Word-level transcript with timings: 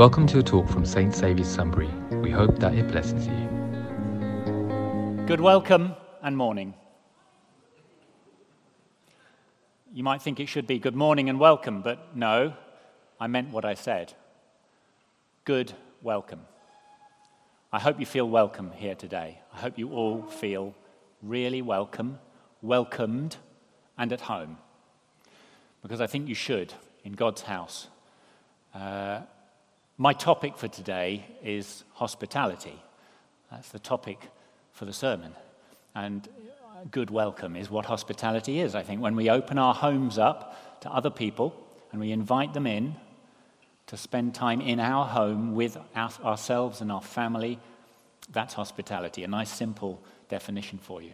Welcome 0.00 0.26
to 0.28 0.38
a 0.38 0.42
talk 0.42 0.66
from 0.66 0.86
St. 0.86 1.14
Saviour's 1.14 1.46
Sunbury. 1.46 1.90
We 2.22 2.30
hope 2.30 2.58
that 2.60 2.74
it 2.74 2.88
blesses 2.88 3.26
you. 3.26 3.48
Good 5.26 5.42
welcome 5.42 5.94
and 6.22 6.34
morning. 6.34 6.72
You 9.92 10.02
might 10.02 10.22
think 10.22 10.40
it 10.40 10.48
should 10.48 10.66
be 10.66 10.78
good 10.78 10.96
morning 10.96 11.28
and 11.28 11.38
welcome, 11.38 11.82
but 11.82 12.16
no, 12.16 12.54
I 13.20 13.26
meant 13.26 13.50
what 13.50 13.66
I 13.66 13.74
said. 13.74 14.14
Good 15.44 15.74
welcome. 16.00 16.46
I 17.70 17.78
hope 17.78 18.00
you 18.00 18.06
feel 18.06 18.26
welcome 18.26 18.72
here 18.72 18.94
today. 18.94 19.42
I 19.52 19.58
hope 19.58 19.78
you 19.78 19.90
all 19.90 20.22
feel 20.22 20.74
really 21.20 21.60
welcome, 21.60 22.20
welcomed, 22.62 23.36
and 23.98 24.14
at 24.14 24.22
home. 24.22 24.56
Because 25.82 26.00
I 26.00 26.06
think 26.06 26.26
you 26.26 26.34
should 26.34 26.72
in 27.04 27.12
God's 27.12 27.42
house. 27.42 27.88
Uh, 28.74 29.20
my 30.00 30.14
topic 30.14 30.56
for 30.56 30.66
today 30.66 31.26
is 31.44 31.84
hospitality. 31.92 32.82
That's 33.50 33.68
the 33.68 33.78
topic 33.78 34.30
for 34.72 34.86
the 34.86 34.94
sermon. 34.94 35.34
And 35.94 36.26
good 36.90 37.10
welcome 37.10 37.54
is 37.54 37.68
what 37.68 37.84
hospitality 37.84 38.60
is, 38.60 38.74
I 38.74 38.82
think. 38.82 39.02
When 39.02 39.14
we 39.14 39.28
open 39.28 39.58
our 39.58 39.74
homes 39.74 40.16
up 40.16 40.80
to 40.80 40.90
other 40.90 41.10
people 41.10 41.54
and 41.92 42.00
we 42.00 42.12
invite 42.12 42.54
them 42.54 42.66
in 42.66 42.96
to 43.88 43.98
spend 43.98 44.34
time 44.34 44.62
in 44.62 44.80
our 44.80 45.04
home 45.04 45.54
with 45.54 45.76
our, 45.94 46.10
ourselves 46.24 46.80
and 46.80 46.90
our 46.90 47.02
family, 47.02 47.58
that's 48.32 48.54
hospitality. 48.54 49.22
A 49.24 49.28
nice, 49.28 49.50
simple 49.50 50.02
definition 50.30 50.78
for 50.78 51.02
you. 51.02 51.12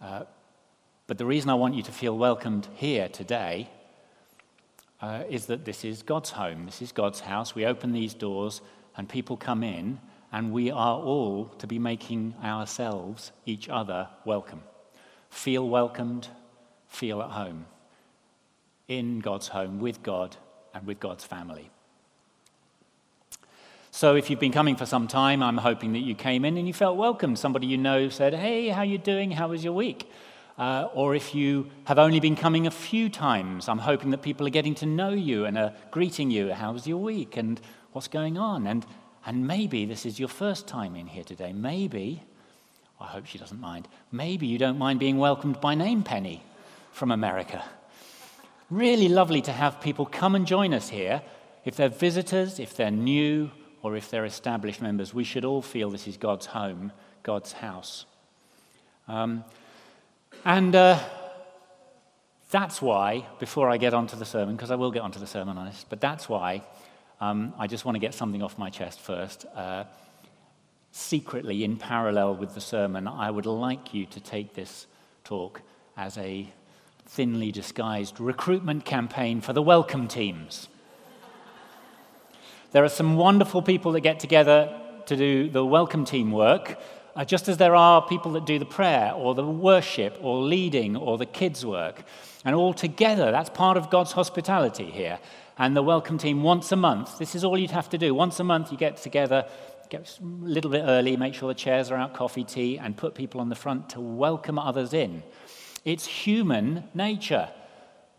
Uh, 0.00 0.22
but 1.08 1.18
the 1.18 1.26
reason 1.26 1.50
I 1.50 1.54
want 1.54 1.74
you 1.74 1.82
to 1.82 1.92
feel 1.92 2.16
welcomed 2.16 2.68
here 2.76 3.08
today 3.08 3.68
uh, 5.02 5.24
is 5.28 5.46
that 5.46 5.64
this 5.64 5.84
is 5.84 6.02
God's 6.02 6.30
home, 6.30 6.64
this 6.64 6.80
is 6.80 6.92
God's 6.92 7.20
house. 7.20 7.54
We 7.54 7.66
open 7.66 7.92
these 7.92 8.14
doors 8.14 8.62
and 8.96 9.08
people 9.08 9.36
come 9.36 9.62
in, 9.62 10.00
and 10.30 10.52
we 10.52 10.70
are 10.70 10.98
all 10.98 11.46
to 11.58 11.66
be 11.66 11.78
making 11.78 12.34
ourselves, 12.42 13.32
each 13.44 13.68
other, 13.68 14.08
welcome. 14.24 14.62
Feel 15.28 15.68
welcomed, 15.68 16.28
feel 16.88 17.20
at 17.22 17.30
home 17.30 17.66
in 18.88 19.20
God's 19.20 19.48
home, 19.48 19.80
with 19.80 20.02
God, 20.02 20.36
and 20.74 20.86
with 20.86 21.00
God's 21.00 21.24
family. 21.24 21.70
So 23.90 24.16
if 24.16 24.30
you've 24.30 24.40
been 24.40 24.52
coming 24.52 24.76
for 24.76 24.86
some 24.86 25.06
time, 25.08 25.42
I'm 25.42 25.58
hoping 25.58 25.92
that 25.92 26.00
you 26.00 26.14
came 26.14 26.44
in 26.44 26.56
and 26.56 26.66
you 26.66 26.72
felt 26.72 26.96
welcome. 26.96 27.36
Somebody 27.36 27.66
you 27.66 27.78
know 27.78 28.08
said, 28.08 28.34
"Hey, 28.34 28.68
how 28.68 28.82
you 28.82 28.98
doing? 28.98 29.32
How 29.32 29.48
was 29.48 29.64
your 29.64 29.74
week?" 29.74 30.10
Uh, 30.58 30.88
or 30.94 31.14
if 31.14 31.34
you 31.34 31.70
have 31.84 31.98
only 31.98 32.20
been 32.20 32.36
coming 32.36 32.66
a 32.66 32.70
few 32.70 33.08
times, 33.08 33.68
I'm 33.68 33.78
hoping 33.78 34.10
that 34.10 34.22
people 34.22 34.46
are 34.46 34.50
getting 34.50 34.74
to 34.76 34.86
know 34.86 35.10
you 35.10 35.46
and 35.46 35.56
are 35.56 35.72
greeting 35.90 36.30
you. 36.30 36.52
How's 36.52 36.86
your 36.86 36.98
week? 36.98 37.36
And 37.36 37.60
what's 37.92 38.08
going 38.08 38.36
on? 38.36 38.66
And, 38.66 38.84
and 39.24 39.46
maybe 39.46 39.86
this 39.86 40.04
is 40.04 40.18
your 40.18 40.28
first 40.28 40.66
time 40.66 40.94
in 40.94 41.06
here 41.06 41.24
today. 41.24 41.52
Maybe, 41.52 42.22
I 43.00 43.06
hope 43.06 43.26
she 43.26 43.38
doesn't 43.38 43.60
mind, 43.60 43.88
maybe 44.10 44.46
you 44.46 44.58
don't 44.58 44.78
mind 44.78 45.00
being 45.00 45.18
welcomed 45.18 45.60
by 45.60 45.74
name 45.74 46.02
Penny 46.02 46.42
from 46.92 47.10
America. 47.10 47.64
Really 48.70 49.08
lovely 49.08 49.42
to 49.42 49.52
have 49.52 49.80
people 49.80 50.06
come 50.06 50.34
and 50.34 50.46
join 50.46 50.74
us 50.74 50.90
here. 50.90 51.22
If 51.64 51.76
they're 51.76 51.88
visitors, 51.88 52.58
if 52.58 52.76
they're 52.76 52.90
new, 52.90 53.50
or 53.82 53.96
if 53.96 54.10
they're 54.10 54.24
established 54.24 54.80
members, 54.80 55.12
we 55.12 55.24
should 55.24 55.44
all 55.44 55.62
feel 55.62 55.90
this 55.90 56.06
is 56.06 56.16
God's 56.16 56.46
home, 56.46 56.92
God's 57.22 57.52
house. 57.52 58.06
Um, 59.08 59.44
and 60.44 60.74
uh, 60.74 60.98
that's 62.50 62.82
why, 62.82 63.26
before 63.38 63.70
I 63.70 63.76
get 63.76 63.94
onto 63.94 64.16
the 64.16 64.24
sermon, 64.24 64.56
because 64.56 64.70
I 64.70 64.74
will 64.74 64.90
get 64.90 65.02
onto 65.02 65.18
the 65.18 65.26
sermon 65.26 65.56
on 65.56 65.66
this, 65.66 65.86
but 65.88 66.00
that's 66.00 66.28
why 66.28 66.62
um, 67.20 67.54
I 67.58 67.66
just 67.66 67.84
want 67.84 67.94
to 67.94 68.00
get 68.00 68.14
something 68.14 68.42
off 68.42 68.58
my 68.58 68.68
chest 68.68 69.00
first. 69.00 69.46
Uh, 69.54 69.84
secretly, 70.90 71.64
in 71.64 71.76
parallel 71.76 72.34
with 72.34 72.54
the 72.54 72.60
sermon, 72.60 73.06
I 73.06 73.30
would 73.30 73.46
like 73.46 73.94
you 73.94 74.06
to 74.06 74.20
take 74.20 74.54
this 74.54 74.86
talk 75.24 75.62
as 75.96 76.18
a 76.18 76.48
thinly 77.06 77.52
disguised 77.52 78.20
recruitment 78.20 78.84
campaign 78.84 79.40
for 79.40 79.52
the 79.52 79.62
welcome 79.62 80.08
teams. 80.08 80.68
there 82.72 82.84
are 82.84 82.88
some 82.88 83.16
wonderful 83.16 83.62
people 83.62 83.92
that 83.92 84.00
get 84.00 84.18
together 84.18 84.78
to 85.06 85.16
do 85.16 85.48
the 85.48 85.64
welcome 85.64 86.04
team 86.04 86.32
work. 86.32 86.78
Uh, 87.14 87.24
just 87.24 87.46
as 87.46 87.58
there 87.58 87.74
are 87.74 88.06
people 88.06 88.32
that 88.32 88.46
do 88.46 88.58
the 88.58 88.64
prayer 88.64 89.12
or 89.14 89.34
the 89.34 89.46
worship 89.46 90.16
or 90.22 90.40
leading 90.40 90.96
or 90.96 91.18
the 91.18 91.26
kids' 91.26 91.64
work. 91.64 92.04
And 92.44 92.54
all 92.54 92.72
together, 92.72 93.30
that's 93.30 93.50
part 93.50 93.76
of 93.76 93.90
God's 93.90 94.12
hospitality 94.12 94.90
here. 94.90 95.18
And 95.58 95.76
the 95.76 95.82
welcome 95.82 96.16
team, 96.16 96.42
once 96.42 96.72
a 96.72 96.76
month, 96.76 97.18
this 97.18 97.34
is 97.34 97.44
all 97.44 97.58
you'd 97.58 97.70
have 97.70 97.90
to 97.90 97.98
do. 97.98 98.14
Once 98.14 98.40
a 98.40 98.44
month, 98.44 98.72
you 98.72 98.78
get 98.78 98.96
together, 98.96 99.44
get 99.90 100.18
a 100.18 100.24
little 100.24 100.70
bit 100.70 100.84
early, 100.86 101.18
make 101.18 101.34
sure 101.34 101.48
the 101.48 101.54
chairs 101.54 101.90
are 101.90 101.96
out, 101.96 102.14
coffee, 102.14 102.44
tea, 102.44 102.78
and 102.78 102.96
put 102.96 103.14
people 103.14 103.42
on 103.42 103.50
the 103.50 103.54
front 103.54 103.90
to 103.90 104.00
welcome 104.00 104.58
others 104.58 104.94
in. 104.94 105.22
It's 105.84 106.06
human 106.06 106.84
nature 106.94 107.50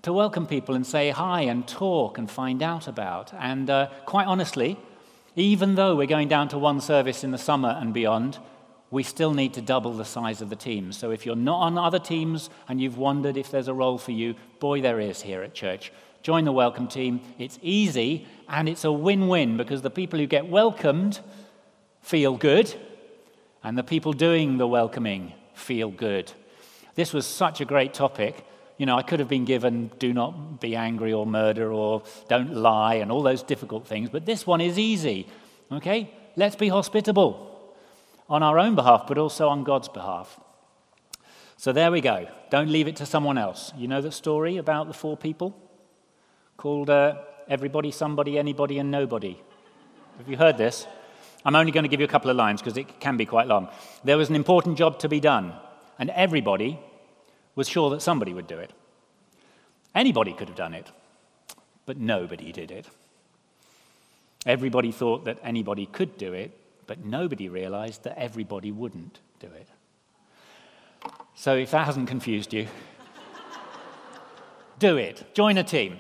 to 0.04 0.14
welcome 0.14 0.46
people 0.46 0.76
and 0.76 0.86
say 0.86 1.10
hi 1.10 1.42
and 1.42 1.68
talk 1.68 2.20
and 2.20 2.30
find 2.30 2.62
out 2.62 2.88
about. 2.88 3.34
And 3.34 3.70
uh, 3.72 3.90
quite 4.06 4.28
honestly, 4.28 4.78
even 5.36 5.74
though 5.74 5.96
we're 5.96 6.06
going 6.06 6.28
down 6.28 6.50
to 6.50 6.60
one 6.60 6.80
service 6.80 7.24
in 7.24 7.32
the 7.32 7.38
summer 7.40 7.76
and 7.82 7.92
beyond, 7.92 8.38
we 8.94 9.02
still 9.02 9.34
need 9.34 9.56
to 9.56 9.62
double 9.62 9.92
the 9.94 10.06
size 10.06 10.40
of 10.40 10.52
the 10.52 10.56
team. 10.56 10.92
So 10.92 11.10
if 11.10 11.26
you're 11.26 11.36
not 11.36 11.62
on 11.62 11.80
other 11.80 11.98
teams 11.98 12.52
and 12.68 12.80
you've 12.80 13.00
wondered 13.00 13.38
if 13.38 13.50
there's 13.50 13.68
a 13.68 13.74
role 13.74 13.98
for 13.98 14.12
you, 14.12 14.36
boy, 14.60 14.82
there 14.82 15.00
is 15.00 15.20
here 15.20 15.42
at 15.42 15.56
church. 15.56 15.92
Join 16.22 16.46
the 16.46 16.52
welcome 16.52 16.88
team. 16.88 17.22
It's 17.40 17.58
easy 17.64 18.28
and 18.48 18.70
it's 18.70 18.84
a 18.84 18.92
win 18.92 19.28
win 19.28 19.58
because 19.58 19.82
the 19.82 19.90
people 19.90 20.20
who 20.20 20.28
get 20.28 20.48
welcomed 20.48 21.22
feel 22.02 22.38
good 22.38 22.72
and 23.64 23.76
the 23.76 23.84
people 23.84 24.14
doing 24.14 24.60
the 24.60 24.68
welcoming 24.68 25.34
feel 25.56 25.90
good. 25.90 26.32
This 26.94 27.14
was 27.14 27.26
such 27.26 27.62
a 27.62 27.66
great 27.66 27.96
topic. 27.96 28.46
You 28.78 28.86
know, 28.86 28.96
I 28.96 29.02
could 29.02 29.20
have 29.20 29.30
been 29.30 29.46
given 29.46 29.90
do 29.98 30.14
not 30.14 30.62
be 30.62 30.76
angry 30.76 31.14
or 31.14 31.26
murder 31.26 31.72
or 31.72 32.04
don't 32.30 32.54
lie 32.54 32.96
and 32.96 33.12
all 33.12 33.24
those 33.24 33.42
difficult 33.42 33.88
things, 33.88 34.12
but 34.12 34.28
this 34.28 34.46
one 34.46 34.62
is 34.62 34.78
easy. 34.78 35.28
Okay? 35.72 36.14
Let's 36.36 36.56
be 36.56 36.68
hospitable 36.68 37.53
on 38.30 38.44
our 38.44 38.60
own 38.60 38.76
behalf, 38.76 39.06
but 39.08 39.18
also 39.18 39.50
on 39.50 39.64
God's 39.64 39.90
behalf. 39.90 40.40
So 41.58 41.72
there 41.72 41.92
we 41.92 42.02
go. 42.02 42.28
Don't 42.50 42.70
leave 42.70 42.88
it 42.88 42.96
to 42.98 43.06
someone 43.06 43.38
else. 43.38 43.72
You 43.78 43.88
know 43.88 44.02
the 44.02 44.12
story 44.12 44.58
about 44.58 44.88
the 44.88 44.94
four 44.94 45.16
people 45.16 45.58
called 46.58 46.90
uh, 46.90 47.16
Everybody, 47.48 47.92
Somebody, 47.92 48.38
Anybody, 48.38 48.80
and 48.80 48.92
Nobody? 48.92 49.42
Have 50.18 50.30
you 50.30 50.38
heard 50.38 50.58
this? 50.58 50.88
I'm 51.46 51.56
only 51.56 51.72
going 51.72 51.84
to 51.84 51.90
give 51.90 52.00
you 52.00 52.06
a 52.06 52.10
couple 52.10 52.30
of 52.30 52.38
lines 52.38 52.62
because 52.62 52.78
it 52.78 53.00
can 53.00 53.18
be 53.18 53.26
quite 53.26 53.48
long. 53.48 53.70
There 54.04 54.18
was 54.18 54.30
an 54.30 54.36
important 54.36 54.78
job 54.78 55.00
to 55.00 55.10
be 55.10 55.20
done, 55.20 55.54
and 56.00 56.10
everybody 56.12 56.80
was 57.56 57.68
sure 57.68 57.90
that 57.92 58.02
somebody 58.02 58.34
would 58.34 58.48
do 58.48 58.58
it. 58.58 58.72
Anybody 59.94 60.34
could 60.34 60.48
have 60.48 60.58
done 60.58 60.74
it, 60.74 60.92
but 61.86 61.98
nobody 61.98 62.52
did 62.52 62.72
it. 62.72 62.88
Everybody 64.46 64.92
thought 64.92 65.26
that 65.26 65.38
anybody 65.44 65.86
could 65.86 66.18
do 66.18 66.34
it, 66.34 66.58
but 66.88 67.06
nobody 67.06 67.50
realized 67.50 68.04
that 68.04 68.18
everybody 68.18 68.72
wouldn't 68.72 69.20
do 69.40 69.48
it. 69.48 69.68
So 71.36 71.56
if 71.56 71.72
that 71.72 71.86
hasn't 71.86 72.08
confused 72.08 72.54
you, 72.54 72.68
do 74.80 74.98
it. 74.98 75.34
Join 75.34 75.58
a 75.58 75.64
team. 75.64 76.00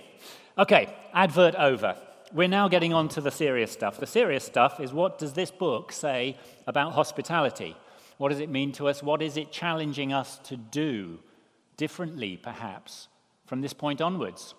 Okay, 0.57 0.93
advert 1.13 1.55
over. 1.55 1.97
We're 2.31 2.47
now 2.47 2.67
getting 2.67 2.93
on 2.93 3.09
to 3.09 3.22
the 3.22 3.31
serious 3.31 3.72
stuff. 3.72 3.99
The 3.99 4.07
serious 4.07 4.43
stuff 4.43 4.79
is 4.79 4.93
what 4.93 5.19
does 5.19 5.33
this 5.33 5.51
book 5.51 5.91
say 5.91 6.38
about 6.66 6.93
hospitality? 6.93 7.75
What 8.17 8.29
does 8.29 8.39
it 8.39 8.49
mean 8.49 8.72
to 8.73 8.88
us? 8.88 9.03
What 9.03 9.22
is 9.22 9.38
it 9.38 9.51
challenging 9.51 10.13
us 10.13 10.39
to 10.45 10.57
do 10.57 11.19
differently, 11.77 12.38
perhaps, 12.38 13.07
from 13.45 13.61
this 13.61 13.73
point 13.73 14.01
onwards? 14.01 14.53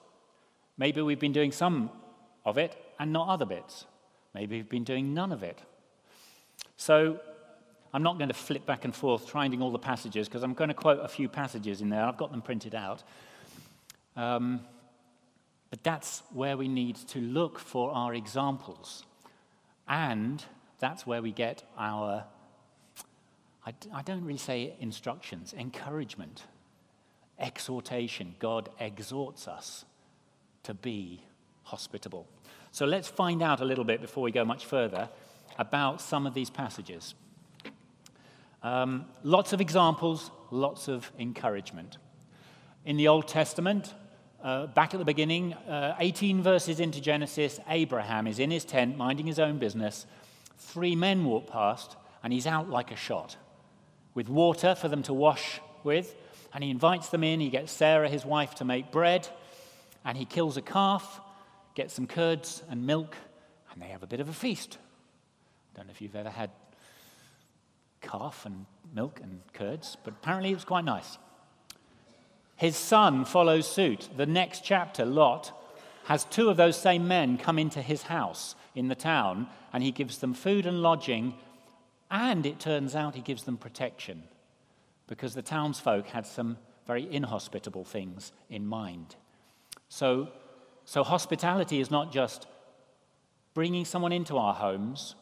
Maybe 0.76 1.00
we've 1.02 1.18
been 1.18 1.32
doing 1.32 1.52
some 1.52 1.90
of 2.44 2.58
it 2.58 2.76
and 2.98 3.12
not 3.12 3.28
other 3.28 3.46
bits. 3.46 3.87
Maybe 4.34 4.56
we've 4.56 4.69
been 4.69 4.84
doing 4.84 5.14
none 5.14 5.32
of 5.32 5.43
it. 5.43 5.60
So 6.76 7.20
I'm 7.94 8.02
not 8.02 8.18
going 8.18 8.28
to 8.28 8.34
flip 8.34 8.66
back 8.66 8.84
and 8.84 8.94
forth 8.94 9.30
finding 9.30 9.62
all 9.62 9.70
the 9.70 9.78
passages 9.78 10.28
because 10.28 10.42
I'm 10.42 10.54
going 10.54 10.68
to 10.68 10.74
quote 10.74 10.98
a 11.00 11.08
few 11.08 11.28
passages 11.28 11.80
in 11.80 11.90
there. 11.90 12.04
I've 12.04 12.16
got 12.16 12.32
them 12.32 12.42
printed 12.42 12.74
out. 12.74 13.04
Um, 14.16 14.60
but 15.70 15.82
that's 15.82 16.22
where 16.32 16.56
we 16.56 16.68
need 16.68 16.96
to 17.08 17.20
look 17.20 17.58
for 17.58 17.92
our 17.92 18.14
examples. 18.14 19.04
And 19.88 20.44
that's 20.78 21.06
where 21.06 21.22
we 21.22 21.32
get 21.32 21.62
our, 21.78 22.24
I, 23.64 23.74
I 23.92 24.02
don't 24.02 24.24
really 24.24 24.38
say 24.38 24.74
instructions, 24.80 25.54
encouragement, 25.56 26.44
exhortation. 27.38 28.34
God 28.38 28.70
exhorts 28.80 29.46
us 29.46 29.84
to 30.64 30.74
be 30.74 31.22
hospitable. 31.62 32.26
So 32.72 32.86
let's 32.86 33.08
find 33.08 33.42
out 33.42 33.60
a 33.60 33.64
little 33.64 33.84
bit 33.84 34.00
before 34.00 34.24
we 34.24 34.32
go 34.32 34.44
much 34.44 34.64
further 34.64 35.08
about 35.58 36.00
some 36.00 36.26
of 36.26 36.34
these 36.34 36.50
passages. 36.50 37.14
Um, 38.62 39.06
lots 39.22 39.52
of 39.52 39.60
examples, 39.60 40.30
lots 40.50 40.88
of 40.88 41.12
encouragement. 41.18 41.98
In 42.84 42.96
the 42.96 43.08
Old 43.08 43.28
Testament, 43.28 43.94
uh, 44.42 44.66
back 44.66 44.94
at 44.94 44.98
the 44.98 45.04
beginning, 45.04 45.54
uh, 45.54 45.96
18 45.98 46.42
verses 46.42 46.80
into 46.80 47.00
Genesis, 47.00 47.60
Abraham 47.68 48.26
is 48.26 48.38
in 48.38 48.50
his 48.50 48.64
tent 48.64 48.96
minding 48.96 49.26
his 49.26 49.38
own 49.38 49.58
business. 49.58 50.06
Three 50.58 50.96
men 50.96 51.24
walk 51.24 51.46
past, 51.46 51.96
and 52.22 52.32
he's 52.32 52.46
out 52.46 52.70
like 52.70 52.90
a 52.90 52.96
shot 52.96 53.36
with 54.14 54.28
water 54.28 54.74
for 54.74 54.88
them 54.88 55.02
to 55.02 55.12
wash 55.12 55.60
with. 55.82 56.14
And 56.52 56.62
he 56.62 56.70
invites 56.70 57.08
them 57.08 57.24
in. 57.24 57.40
He 57.40 57.50
gets 57.50 57.72
Sarah, 57.72 58.08
his 58.08 58.24
wife, 58.24 58.54
to 58.56 58.64
make 58.64 58.92
bread. 58.92 59.28
And 60.04 60.16
he 60.16 60.24
kills 60.24 60.56
a 60.56 60.62
calf, 60.62 61.20
gets 61.74 61.94
some 61.94 62.06
curds 62.06 62.62
and 62.70 62.86
milk, 62.86 63.16
and 63.72 63.82
they 63.82 63.88
have 63.88 64.02
a 64.02 64.06
bit 64.06 64.20
of 64.20 64.28
a 64.28 64.32
feast. 64.32 64.78
Don't 65.75 65.87
know 65.87 65.91
if 65.91 66.00
you've 66.00 66.17
ever 66.17 66.31
had 66.31 66.50
calf 68.00 68.47
and 68.47 68.67
milk 68.94 69.21
and 69.23 69.41
curds, 69.53 69.97
but 70.05 70.15
apparently 70.15 70.50
it 70.50 70.55
was 70.55 70.65
quite 70.65 70.85
nice. 70.85 71.19
His 72.56 72.76
son 72.76 73.25
follows 73.25 73.71
suit. 73.71 74.09
The 74.17 74.26
next 74.26 74.62
chapter, 74.65 75.05
Lot, 75.05 75.53
has 76.05 76.25
two 76.25 76.49
of 76.49 76.56
those 76.56 76.76
same 76.76 77.09
men 77.09 77.38
come 77.38 77.59
into 77.59 77.82
his 77.82 78.03
house 78.03 78.55
in 78.75 78.88
the 78.88 78.94
town, 78.94 79.49
and 79.73 79.82
he 79.82 79.91
gives 79.91 80.19
them 80.19 80.35
food 80.35 80.67
and 80.67 80.81
lodging, 80.81 81.35
and 82.11 82.47
it 82.47 82.61
turns 82.61 82.94
out 82.94 83.15
he 83.15 83.23
gives 83.23 83.44
them 83.44 83.56
protection 83.56 84.23
because 85.06 85.35
the 85.35 85.43
townsfolk 85.43 86.06
had 86.09 86.26
some 86.26 86.56
very 86.87 87.12
inhospitable 87.12 87.85
things 87.85 88.32
in 88.49 88.67
mind. 88.67 89.17
So, 89.88 90.29
so 90.85 91.03
hospitality 91.03 91.81
is 91.81 91.91
not 91.91 92.12
just 92.12 92.47
bringing 93.55 93.85
someone 93.85 94.12
into 94.12 94.37
our 94.37 94.55
homes, 94.55 95.15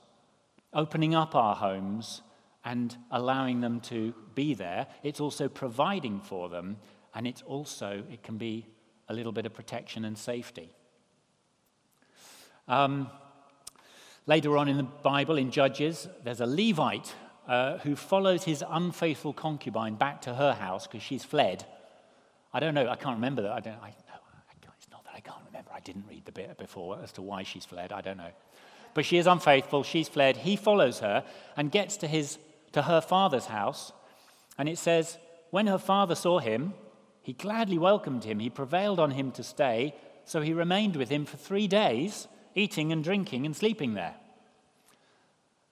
opening 0.73 1.15
up 1.15 1.35
our 1.35 1.55
homes, 1.55 2.23
and 2.65 2.97
allowing 3.11 3.61
them 3.61 3.81
to 3.81 4.15
be 4.35 4.55
there. 4.55 4.87
It's 5.03 5.21
also 5.21 5.49
providing 5.49 6.21
for 6.21 6.49
them, 6.49 6.77
and 7.15 7.27
it's 7.27 7.43
also, 7.43 8.05
it 8.11 8.23
can 8.23 8.39
be 8.39 8.67
a 9.09 9.15
little 9.15 9.33
bit 9.33 9.47
of 9.47 9.53
protection 9.53 10.05
and 10.05 10.17
safety. 10.17 10.71
Um, 12.69 13.11
later 14.27 14.57
on 14.57 14.69
in 14.69 14.77
the 14.77 14.85
Bible, 14.85 15.37
in 15.37 15.51
Judges, 15.51 16.09
there's 16.25 16.41
a 16.41 16.47
Levite 16.47 17.13
uh, 17.49 17.79
who 17.79 17.97
follows 17.97 18.45
his 18.45 18.63
unfaithful 18.67 19.33
concubine 19.33 19.97
back 19.97 20.23
to 20.23 20.35
her 20.35 20.53
house 20.53 20.87
because 20.87 21.03
she's 21.03 21.25
fled. 21.25 21.67
I 22.55 22.61
don't 22.61 22.75
know, 22.75 22.89
I 22.89 22.97
can't 22.97 23.17
remember 23.17 23.43
that. 23.43 23.53
I 23.53 23.61
don't, 23.61 23.83
I, 23.83 23.89
no, 23.89 24.71
it's 24.79 24.89
not 24.91 25.05
that 25.05 25.15
I 25.17 25.21
can't 25.21 25.45
remember. 25.47 25.73
I 25.75 25.81
didn't 25.81 26.05
read 26.09 26.25
the 26.25 26.33
bit 26.33 26.57
before 26.59 27.01
as 27.03 27.11
to 27.13 27.23
why 27.23 27.43
she's 27.43 27.65
fled. 27.65 27.93
I 27.93 28.01
don't 28.01 28.17
know. 28.17 28.31
But 28.95 29.05
she 29.05 29.19
is 29.19 29.27
unfaithful. 29.27 29.83
She's 29.83 30.09
fled. 30.09 30.39
He 30.39 30.57
follows 30.57 31.01
her 31.01 31.25
and 31.57 31.71
gets 31.71 31.97
to, 31.99 32.07
his, 32.07 32.39
to 32.73 32.83
her 32.83 33.01
father's 33.01 33.47
house. 33.47 33.93
And 34.59 34.69
it 34.69 34.79
says, 34.79 35.19
when 35.51 35.67
her 35.67 35.79
father 35.79 36.15
saw 36.15 36.39
him, 36.39 36.75
he 37.23 37.33
gladly 37.33 37.79
welcomed 37.79 38.25
him. 38.25 38.39
He 38.39 38.51
prevailed 38.51 38.99
on 38.99 39.13
him 39.13 39.31
to 39.33 39.43
stay. 39.43 39.95
So 40.25 40.41
he 40.41 40.53
remained 40.53 40.97
with 40.97 41.09
him 41.09 41.25
for 41.25 41.37
three 41.37 41.69
days, 41.69 42.29
eating 42.55 42.93
and 42.93 43.03
drinking 43.03 43.47
and 43.47 43.57
sleeping 43.57 43.95
there. 43.95 44.15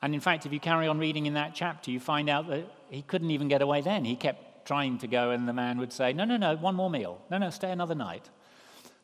And 0.02 0.14
in 0.14 0.20
fact, 0.20 0.46
if 0.46 0.52
you 0.52 0.60
carry 0.60 0.88
on 0.88 0.98
reading 0.98 1.26
in 1.26 1.34
that 1.34 1.54
chapter, 1.54 1.90
you 1.90 2.00
find 2.00 2.30
out 2.30 2.48
that 2.48 2.64
he 2.88 3.02
couldn't 3.02 3.30
even 3.30 3.48
get 3.48 3.62
away 3.62 3.82
then. 3.82 4.04
He 4.04 4.16
kept 4.16 4.66
trying 4.66 4.98
to 4.98 5.06
go, 5.06 5.30
and 5.30 5.48
the 5.48 5.52
man 5.52 5.78
would 5.78 5.92
say, 5.92 6.12
No, 6.12 6.24
no, 6.24 6.36
no, 6.36 6.56
one 6.56 6.74
more 6.74 6.90
meal. 6.90 7.20
No, 7.30 7.38
no, 7.38 7.50
stay 7.50 7.70
another 7.70 7.94
night. 7.94 8.30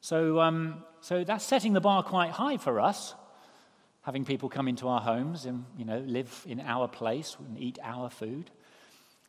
So, 0.00 0.40
um, 0.40 0.84
so 1.00 1.24
that's 1.24 1.44
setting 1.44 1.72
the 1.72 1.80
bar 1.80 2.02
quite 2.02 2.30
high 2.30 2.56
for 2.56 2.80
us, 2.80 3.14
having 4.06 4.24
people 4.24 4.48
come 4.48 4.68
into 4.68 4.86
our 4.86 5.00
homes 5.00 5.46
and 5.46 5.64
you 5.76 5.84
know, 5.84 5.98
live 6.06 6.46
in 6.46 6.60
our 6.60 6.86
place 6.86 7.36
and 7.40 7.58
eat 7.58 7.76
our 7.82 8.08
food. 8.08 8.52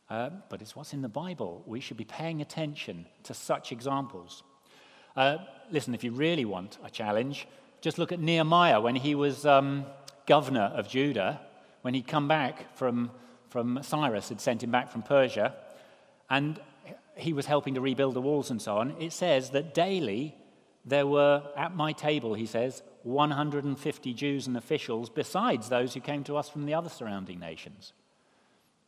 Uh, 0.08 0.30
but 0.48 0.62
it's 0.62 0.76
what's 0.76 0.92
in 0.92 1.02
the 1.02 1.08
Bible. 1.08 1.64
We 1.66 1.80
should 1.80 1.96
be 1.96 2.04
paying 2.04 2.40
attention 2.40 3.06
to 3.24 3.34
such 3.34 3.72
examples. 3.72 4.44
Uh, 5.16 5.38
listen, 5.72 5.96
if 5.96 6.04
you 6.04 6.12
really 6.12 6.44
want 6.44 6.78
a 6.84 6.90
challenge, 6.90 7.48
just 7.80 7.98
look 7.98 8.12
at 8.12 8.20
Nehemiah 8.20 8.80
when 8.80 8.94
he 8.94 9.16
was 9.16 9.44
um, 9.44 9.84
governor 10.26 10.72
of 10.72 10.88
Judah 10.88 11.40
when 11.82 11.94
he'd 11.94 12.06
come 12.06 12.28
back 12.28 12.76
from, 12.76 13.10
from 13.48 13.80
Cyrus, 13.82 14.28
had 14.28 14.40
sent 14.40 14.62
him 14.62 14.70
back 14.70 14.92
from 14.92 15.02
Persia, 15.02 15.56
and 16.30 16.60
he 17.16 17.32
was 17.32 17.46
helping 17.46 17.74
to 17.74 17.80
rebuild 17.80 18.14
the 18.14 18.20
walls 18.20 18.48
and 18.52 18.62
so 18.62 18.76
on, 18.76 18.94
it 19.00 19.12
says 19.12 19.50
that 19.50 19.74
daily 19.74 20.36
there 20.88 21.06
were, 21.06 21.42
at 21.56 21.74
my 21.74 21.92
table, 21.92 22.34
he 22.34 22.46
says, 22.46 22.82
150 23.02 24.14
Jews 24.14 24.46
and 24.46 24.56
officials, 24.56 25.10
besides 25.10 25.68
those 25.68 25.94
who 25.94 26.00
came 26.00 26.24
to 26.24 26.36
us 26.36 26.48
from 26.48 26.66
the 26.66 26.74
other 26.74 26.88
surrounding 26.88 27.38
nations. 27.38 27.92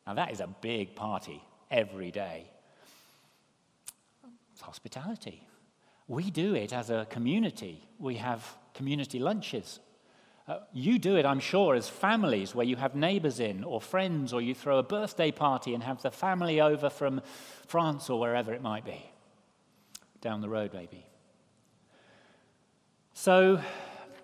Now, 0.07 0.15
that 0.15 0.33
is 0.33 0.41
a 0.41 0.49
big 0.61 0.95
party 0.95 1.43
every 1.71 2.11
day. 2.11 2.51
It's 4.53 4.61
hospitality. 4.61 5.47
We 6.09 6.31
do 6.31 6.55
it 6.55 6.73
as 6.73 6.91
a 6.91 7.07
community. 7.11 7.89
We 7.99 8.17
have 8.17 8.57
community 8.75 9.19
lunches 9.19 9.81
uh, 10.51 10.59
you 10.73 10.99
do 10.99 11.15
it, 11.15 11.25
I'm 11.25 11.39
sure, 11.39 11.77
as 11.77 11.89
families 11.89 12.57
where 12.57 12.67
you 12.67 12.75
have 12.75 12.97
neighbors 12.97 13.39
in 13.39 13.63
or 13.63 13.81
friends, 13.81 14.33
or 14.33 14.43
you 14.43 14.53
throw 14.53 14.79
a 14.79 14.83
birthday 14.83 15.31
party 15.31 15.75
and 15.75 15.83
have 15.85 16.03
the 16.03 16.11
family 16.11 16.61
over 16.61 16.91
from 16.91 17.21
France 17.69 18.11
or 18.11 18.19
wherever 18.19 18.53
it 18.53 18.61
might 18.61 18.85
be. 18.85 19.13
Down 20.21 20.41
the 20.41 20.49
road, 20.49 20.73
maybe. 20.75 21.07
So, 23.21 23.61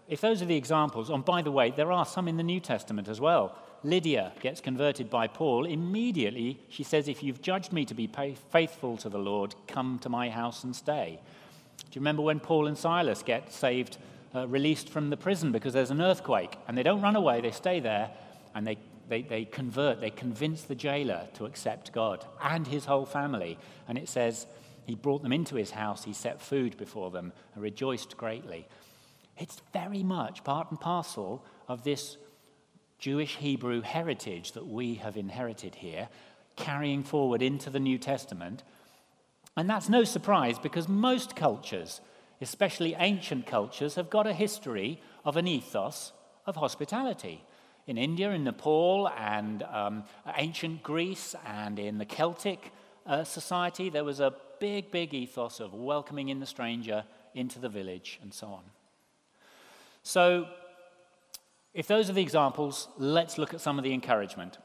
if 0.08 0.22
those 0.22 0.40
are 0.40 0.46
the 0.46 0.56
examples, 0.56 1.10
and 1.10 1.22
by 1.22 1.42
the 1.42 1.50
way, 1.50 1.70
there 1.70 1.92
are 1.92 2.06
some 2.06 2.28
in 2.28 2.38
the 2.38 2.42
New 2.42 2.60
Testament 2.60 3.08
as 3.08 3.20
well. 3.20 3.54
Lydia 3.82 4.32
gets 4.40 4.62
converted 4.62 5.10
by 5.10 5.26
Paul. 5.26 5.66
Immediately, 5.66 6.60
she 6.70 6.82
says, 6.82 7.06
If 7.06 7.22
you've 7.22 7.42
judged 7.42 7.74
me 7.74 7.84
to 7.84 7.92
be 7.92 8.10
faithful 8.50 8.96
to 8.96 9.10
the 9.10 9.18
Lord, 9.18 9.54
come 9.66 9.98
to 9.98 10.08
my 10.08 10.30
house 10.30 10.64
and 10.64 10.74
stay. 10.74 11.20
Do 11.76 11.84
you 11.92 12.00
remember 12.00 12.22
when 12.22 12.40
Paul 12.40 12.68
and 12.68 12.78
Silas 12.78 13.22
get 13.22 13.52
saved 13.52 13.98
uh, 14.34 14.48
released 14.48 14.88
from 14.88 15.10
the 15.10 15.16
prison 15.18 15.52
because 15.52 15.74
there's 15.74 15.90
an 15.90 16.00
earthquake. 16.00 16.56
And 16.66 16.78
they 16.78 16.82
don't 16.82 17.02
run 17.02 17.16
away, 17.16 17.42
they 17.42 17.50
stay 17.50 17.80
there 17.80 18.10
and 18.54 18.66
they, 18.66 18.78
they, 19.10 19.20
they 19.20 19.44
convert, 19.44 20.00
they 20.00 20.08
convince 20.08 20.62
the 20.62 20.74
jailer 20.74 21.28
to 21.34 21.44
accept 21.44 21.92
God 21.92 22.24
and 22.42 22.66
his 22.66 22.86
whole 22.86 23.04
family. 23.04 23.58
And 23.88 23.98
it 23.98 24.08
says, 24.08 24.46
he 24.86 24.94
brought 24.94 25.22
them 25.22 25.32
into 25.32 25.56
his 25.56 25.72
house, 25.72 26.04
he 26.04 26.12
set 26.12 26.40
food 26.40 26.76
before 26.76 27.10
them, 27.10 27.32
and 27.54 27.62
rejoiced 27.62 28.16
greatly. 28.16 28.68
It's 29.38 29.60
very 29.72 30.02
much 30.02 30.44
part 30.44 30.70
and 30.70 30.80
parcel 30.80 31.44
of 31.68 31.82
this 31.82 32.16
Jewish 32.98 33.36
Hebrew 33.36 33.82
heritage 33.82 34.52
that 34.52 34.66
we 34.66 34.94
have 34.94 35.16
inherited 35.16 35.76
here, 35.76 36.08
carrying 36.56 37.02
forward 37.02 37.42
into 37.42 37.68
the 37.68 37.80
New 37.80 37.98
Testament. 37.98 38.62
And 39.56 39.68
that's 39.68 39.88
no 39.88 40.04
surprise 40.04 40.58
because 40.58 40.88
most 40.88 41.36
cultures 41.36 42.00
especially 42.40 42.94
ancient 42.98 43.46
cultures, 43.46 43.94
have 43.94 44.10
got 44.10 44.26
a 44.26 44.32
history 44.32 45.00
of 45.24 45.36
an 45.36 45.46
ethos 45.46 46.12
of 46.46 46.56
hospitality. 46.56 47.42
In 47.86 47.98
India, 47.98 48.30
in 48.30 48.44
Nepal, 48.44 49.08
and 49.16 49.62
um, 49.62 50.04
ancient 50.36 50.82
Greece, 50.82 51.34
and 51.46 51.78
in 51.78 51.98
the 51.98 52.04
Celtic 52.04 52.72
uh, 53.06 53.24
society, 53.24 53.90
there 53.90 54.04
was 54.04 54.20
a 54.20 54.34
big, 54.58 54.90
big 54.90 55.14
ethos 55.14 55.60
of 55.60 55.72
welcoming 55.72 56.28
in 56.28 56.40
the 56.40 56.46
stranger 56.46 57.04
into 57.34 57.58
the 57.58 57.68
village 57.68 58.18
and 58.22 58.34
so 58.34 58.48
on. 58.48 58.62
So, 60.06 60.46
if 61.74 61.88
those 61.88 62.08
are 62.08 62.12
the 62.12 62.22
examples, 62.22 62.86
let's 62.96 63.38
look 63.38 63.52
at 63.52 63.60
some 63.60 63.76
of 63.76 63.82
the 63.82 63.92
encouragement. 63.92 64.56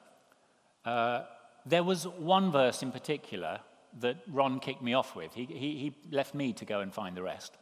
Uh, 0.85 1.23
there 1.65 1.83
was 1.83 2.05
one 2.05 2.51
verse 2.51 2.83
in 2.83 2.91
particular 2.91 3.59
that 4.01 4.17
Ron 4.31 4.59
kicked 4.59 4.83
me 4.83 4.93
off 4.93 5.15
with. 5.15 5.33
He, 5.33 5.45
he, 5.45 5.55
he 5.79 5.95
left 6.11 6.35
me 6.35 6.53
to 6.53 6.63
go 6.63 6.81
and 6.81 6.93
find 6.93 7.17
the 7.17 7.23
rest. 7.23 7.57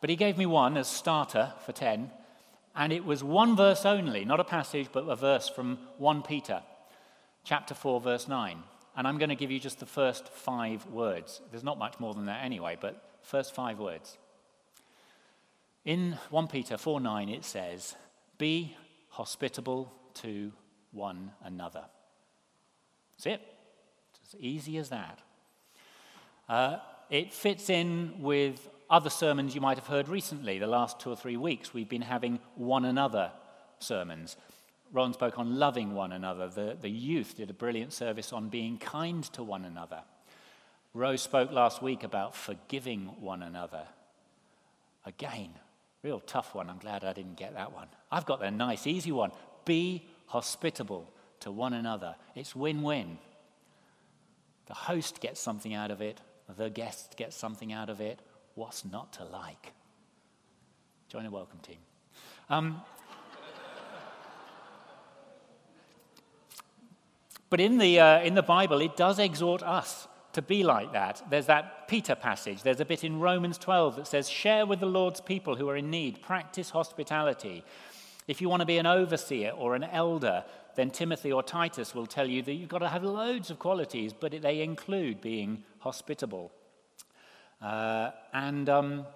But 0.00 0.10
he 0.10 0.16
gave 0.16 0.36
me 0.36 0.46
one 0.46 0.76
as 0.76 0.88
starter 0.88 1.52
for 1.64 1.70
10, 1.70 2.10
and 2.74 2.92
it 2.92 3.04
was 3.04 3.22
one 3.22 3.54
verse 3.54 3.86
only, 3.86 4.24
not 4.24 4.40
a 4.40 4.44
passage, 4.44 4.88
but 4.90 5.04
a 5.04 5.14
verse 5.14 5.48
from 5.48 5.78
1 5.98 6.22
Peter, 6.22 6.60
chapter 7.44 7.72
4, 7.72 8.00
verse 8.00 8.26
9. 8.26 8.64
And 8.96 9.06
I'm 9.06 9.18
going 9.18 9.28
to 9.28 9.36
give 9.36 9.52
you 9.52 9.60
just 9.60 9.78
the 9.78 9.86
first 9.86 10.26
five 10.26 10.84
words. 10.86 11.40
There's 11.52 11.62
not 11.62 11.78
much 11.78 12.00
more 12.00 12.14
than 12.14 12.26
that 12.26 12.44
anyway, 12.44 12.76
but 12.80 13.00
first 13.22 13.54
five 13.54 13.78
words. 13.78 14.18
In 15.84 16.18
1 16.28 16.48
Peter 16.48 16.76
4 16.76 17.00
9, 17.00 17.28
it 17.28 17.44
says, 17.44 17.94
Be 18.38 18.76
hospitable 19.08 19.92
to 20.14 20.52
one 20.92 21.32
another. 21.42 21.84
That's 23.12 23.26
it. 23.26 23.40
It's 24.22 24.34
as 24.34 24.40
easy 24.40 24.76
as 24.76 24.90
that. 24.90 25.20
Uh, 26.48 26.78
it 27.08 27.32
fits 27.32 27.70
in 27.70 28.14
with 28.20 28.68
other 28.90 29.10
sermons 29.10 29.54
you 29.54 29.60
might 29.60 29.78
have 29.78 29.86
heard 29.86 30.08
recently, 30.08 30.58
the 30.58 30.66
last 30.66 30.98
two 30.98 31.10
or 31.10 31.16
three 31.16 31.36
weeks, 31.36 31.72
we've 31.72 31.88
been 31.88 32.02
having 32.02 32.40
one 32.56 32.84
another 32.84 33.30
sermons. 33.78 34.36
Ron 34.92 35.12
spoke 35.12 35.38
on 35.38 35.58
loving 35.58 35.94
one 35.94 36.12
another. 36.12 36.48
The, 36.48 36.76
the 36.80 36.90
youth 36.90 37.36
did 37.36 37.50
a 37.50 37.54
brilliant 37.54 37.92
service 37.92 38.32
on 38.32 38.48
being 38.48 38.78
kind 38.78 39.22
to 39.32 39.44
one 39.44 39.64
another. 39.64 40.02
Rose 40.92 41.22
spoke 41.22 41.52
last 41.52 41.80
week 41.80 42.02
about 42.02 42.34
forgiving 42.34 43.06
one 43.20 43.44
another. 43.44 43.84
Again, 45.06 45.50
real 46.02 46.20
tough 46.20 46.54
one. 46.54 46.70
I'm 46.70 46.78
glad 46.78 47.04
I 47.04 47.12
didn't 47.12 47.36
get 47.36 47.54
that 47.54 47.72
one. 47.72 47.88
I've 48.10 48.26
got 48.26 48.40
the 48.40 48.50
nice, 48.50 48.86
easy 48.86 49.12
one. 49.12 49.32
Be 49.64 50.08
hospitable 50.26 51.12
to 51.40 51.50
one 51.50 51.72
another. 51.72 52.16
It's 52.34 52.56
win 52.56 52.82
win. 52.82 53.18
The 54.66 54.74
host 54.74 55.20
gets 55.20 55.40
something 55.40 55.74
out 55.74 55.90
of 55.90 56.00
it, 56.00 56.20
the 56.56 56.70
guest 56.70 57.16
gets 57.16 57.36
something 57.36 57.72
out 57.72 57.90
of 57.90 58.00
it, 58.00 58.20
What's 58.54 58.84
not 58.84 59.12
to 59.14 59.24
like? 59.24 59.72
Join 61.08 61.24
a 61.24 61.30
welcome 61.30 61.60
team. 61.60 61.78
Um, 62.48 62.82
but 67.50 67.60
in 67.60 67.78
the, 67.78 68.00
uh, 68.00 68.20
in 68.20 68.34
the 68.34 68.42
Bible, 68.42 68.80
it 68.80 68.96
does 68.96 69.18
exhort 69.18 69.62
us 69.62 70.08
to 70.32 70.42
be 70.42 70.62
like 70.62 70.92
that. 70.92 71.22
There's 71.28 71.46
that 71.46 71.88
Peter 71.88 72.14
passage. 72.14 72.62
There's 72.62 72.80
a 72.80 72.84
bit 72.84 73.04
in 73.04 73.18
Romans 73.18 73.58
12 73.58 73.96
that 73.96 74.06
says, 74.06 74.28
Share 74.28 74.64
with 74.66 74.80
the 74.80 74.86
Lord's 74.86 75.20
people 75.20 75.56
who 75.56 75.68
are 75.68 75.76
in 75.76 75.90
need, 75.90 76.22
practice 76.22 76.70
hospitality. 76.70 77.64
If 78.28 78.40
you 78.40 78.48
want 78.48 78.60
to 78.60 78.66
be 78.66 78.78
an 78.78 78.86
overseer 78.86 79.50
or 79.50 79.74
an 79.74 79.84
elder, 79.84 80.44
then 80.76 80.90
Timothy 80.90 81.32
or 81.32 81.42
Titus 81.42 81.94
will 81.94 82.06
tell 82.06 82.28
you 82.28 82.42
that 82.42 82.52
you've 82.52 82.68
got 82.68 82.78
to 82.78 82.88
have 82.88 83.02
loads 83.02 83.50
of 83.50 83.58
qualities, 83.58 84.12
but 84.12 84.40
they 84.40 84.62
include 84.62 85.20
being 85.20 85.64
hospitable. 85.80 86.52
Uh, 87.60 88.10
and, 88.32 88.68
um, 88.68 89.06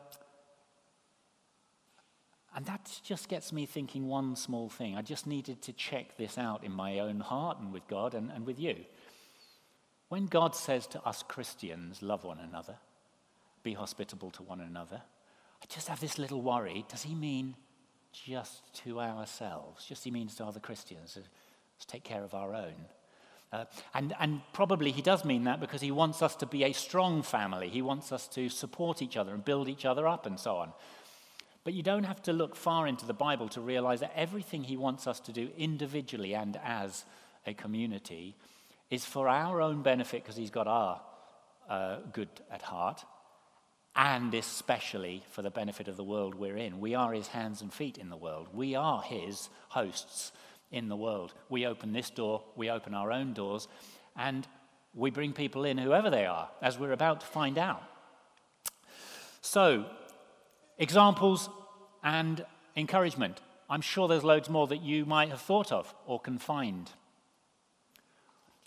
and 2.57 2.67
that 2.67 3.01
just 3.05 3.29
gets 3.29 3.53
me 3.53 3.67
thinking 3.67 4.09
one 4.09 4.37
small 4.37 4.69
thing. 4.69 4.97
I 4.97 5.03
just 5.03 5.27
needed 5.27 5.63
to 5.63 5.73
check 5.73 6.17
this 6.17 6.37
out 6.37 6.65
in 6.65 6.73
my 6.73 6.99
own 6.99 7.21
heart 7.21 7.61
and 7.61 7.73
with 7.73 7.87
God 7.89 8.15
and, 8.15 8.31
and 8.31 8.45
with 8.45 8.59
you. 8.59 8.85
When 10.15 10.27
God 10.27 10.55
says 10.55 10.87
to 10.87 11.05
us 11.05 11.25
Christians, 11.27 12.01
love 12.01 12.23
one 12.23 12.39
another, 12.39 12.77
be 13.65 13.73
hospitable 13.73 14.31
to 14.31 14.45
one 14.45 14.61
another, 14.61 15.03
I 15.61 15.67
just 15.69 15.89
have 15.89 15.99
this 15.99 16.21
little 16.21 16.41
worry. 16.41 16.85
Does 16.89 17.03
he 17.03 17.17
mean 17.17 17.57
just 18.13 18.73
to 18.85 19.01
ourselves? 19.01 19.85
Just 19.85 20.05
he 20.05 20.13
means 20.13 20.37
to 20.37 20.45
other 20.45 20.61
Christians? 20.61 21.17
Let's 21.17 21.85
take 21.85 22.05
care 22.05 22.23
of 22.23 22.33
our 22.33 22.55
own. 22.55 22.77
Uh, 23.53 23.65
and, 23.93 24.15
and 24.21 24.41
probably 24.53 24.93
he 24.93 25.03
does 25.03 25.25
mean 25.25 25.43
that 25.45 25.59
because 25.59 25.81
he 25.81 25.91
wants 25.91 26.23
us 26.23 26.37
to 26.37 26.47
be 26.47 26.63
a 26.63 26.73
strong 26.73 27.25
family. 27.25 27.69
He 27.69 27.83
wants 27.83 28.13
us 28.13 28.29
to 28.29 28.49
support 28.49 29.03
each 29.03 29.17
other 29.17 29.35
and 29.35 29.45
build 29.45 29.69
each 29.69 29.85
other 29.85 30.07
up 30.07 30.27
and 30.27 30.39
so 30.39 30.59
on. 30.59 30.73
But 31.65 31.75
you 31.75 31.83
don't 31.83 32.05
have 32.05 32.23
to 32.23 32.33
look 32.33 32.55
far 32.55 32.87
into 32.87 33.05
the 33.05 33.15
Bible 33.15 33.49
to 33.49 33.61
realize 33.61 33.99
that 33.99 34.13
everything 34.15 34.63
he 34.63 34.77
wants 34.77 35.09
us 35.09 35.19
to 35.19 35.33
do 35.33 35.51
individually 35.59 36.37
and 36.37 36.57
as 36.63 37.05
a 37.49 37.53
community 37.53 38.37
is 38.91 39.05
for 39.05 39.29
our 39.29 39.61
own 39.61 39.83
benefit 39.83 40.23
because 40.23 40.37
he's 40.37 40.51
got 40.51 40.67
our 40.67 41.01
uh, 41.69 41.99
good 42.13 42.29
at 42.51 42.63
heart, 42.63 43.05
and 43.97 44.35
especially 44.35 45.23
for 45.31 45.43
the 45.43 45.51
benefit 45.51 45.89
of 45.89 45.97
the 45.97 46.05
world 46.05 46.35
we're 46.35 46.57
in. 46.57 46.81
We 46.81 46.95
are 46.95 47.13
his 47.13 47.29
hands 47.29 47.63
and 47.63 47.73
feet 47.73 47.99
in 47.99 48.11
the 48.11 48.17
world, 48.17 48.49
we 48.53 48.75
are 48.75 49.03
his 49.03 49.49
hosts 49.69 50.33
in 50.71 50.89
the 50.89 50.97
world. 50.97 51.33
We 51.49 51.67
open 51.67 51.93
this 51.93 52.11
door, 52.11 52.43
we 52.57 52.69
open 52.69 52.95
our 52.95 53.13
own 53.13 53.33
doors, 53.33 53.69
and 54.17 54.47
we 54.93 55.11
bring 55.11 55.33
people 55.33 55.65
in, 55.65 55.79
whoever 55.79 56.11
they 56.11 56.27
are, 56.27 56.49
as 56.61 56.79
we're 56.79 56.93
about 56.93 57.21
to 57.21 57.27
find 57.27 57.59
out. 57.59 57.83
So, 59.41 59.87
examples 60.79 61.49
and 62.03 62.45
encouragement. 62.77 63.41
I'm 63.69 63.81
sure 63.81 64.09
there's 64.09 64.25
loads 64.25 64.49
more 64.49 64.67
that 64.69 64.83
you 64.83 65.07
might 65.07 65.31
have 65.31 65.41
thought 65.41 65.73
of 65.73 65.95
or 66.07 66.21
can 66.21 66.39
find. 66.39 66.91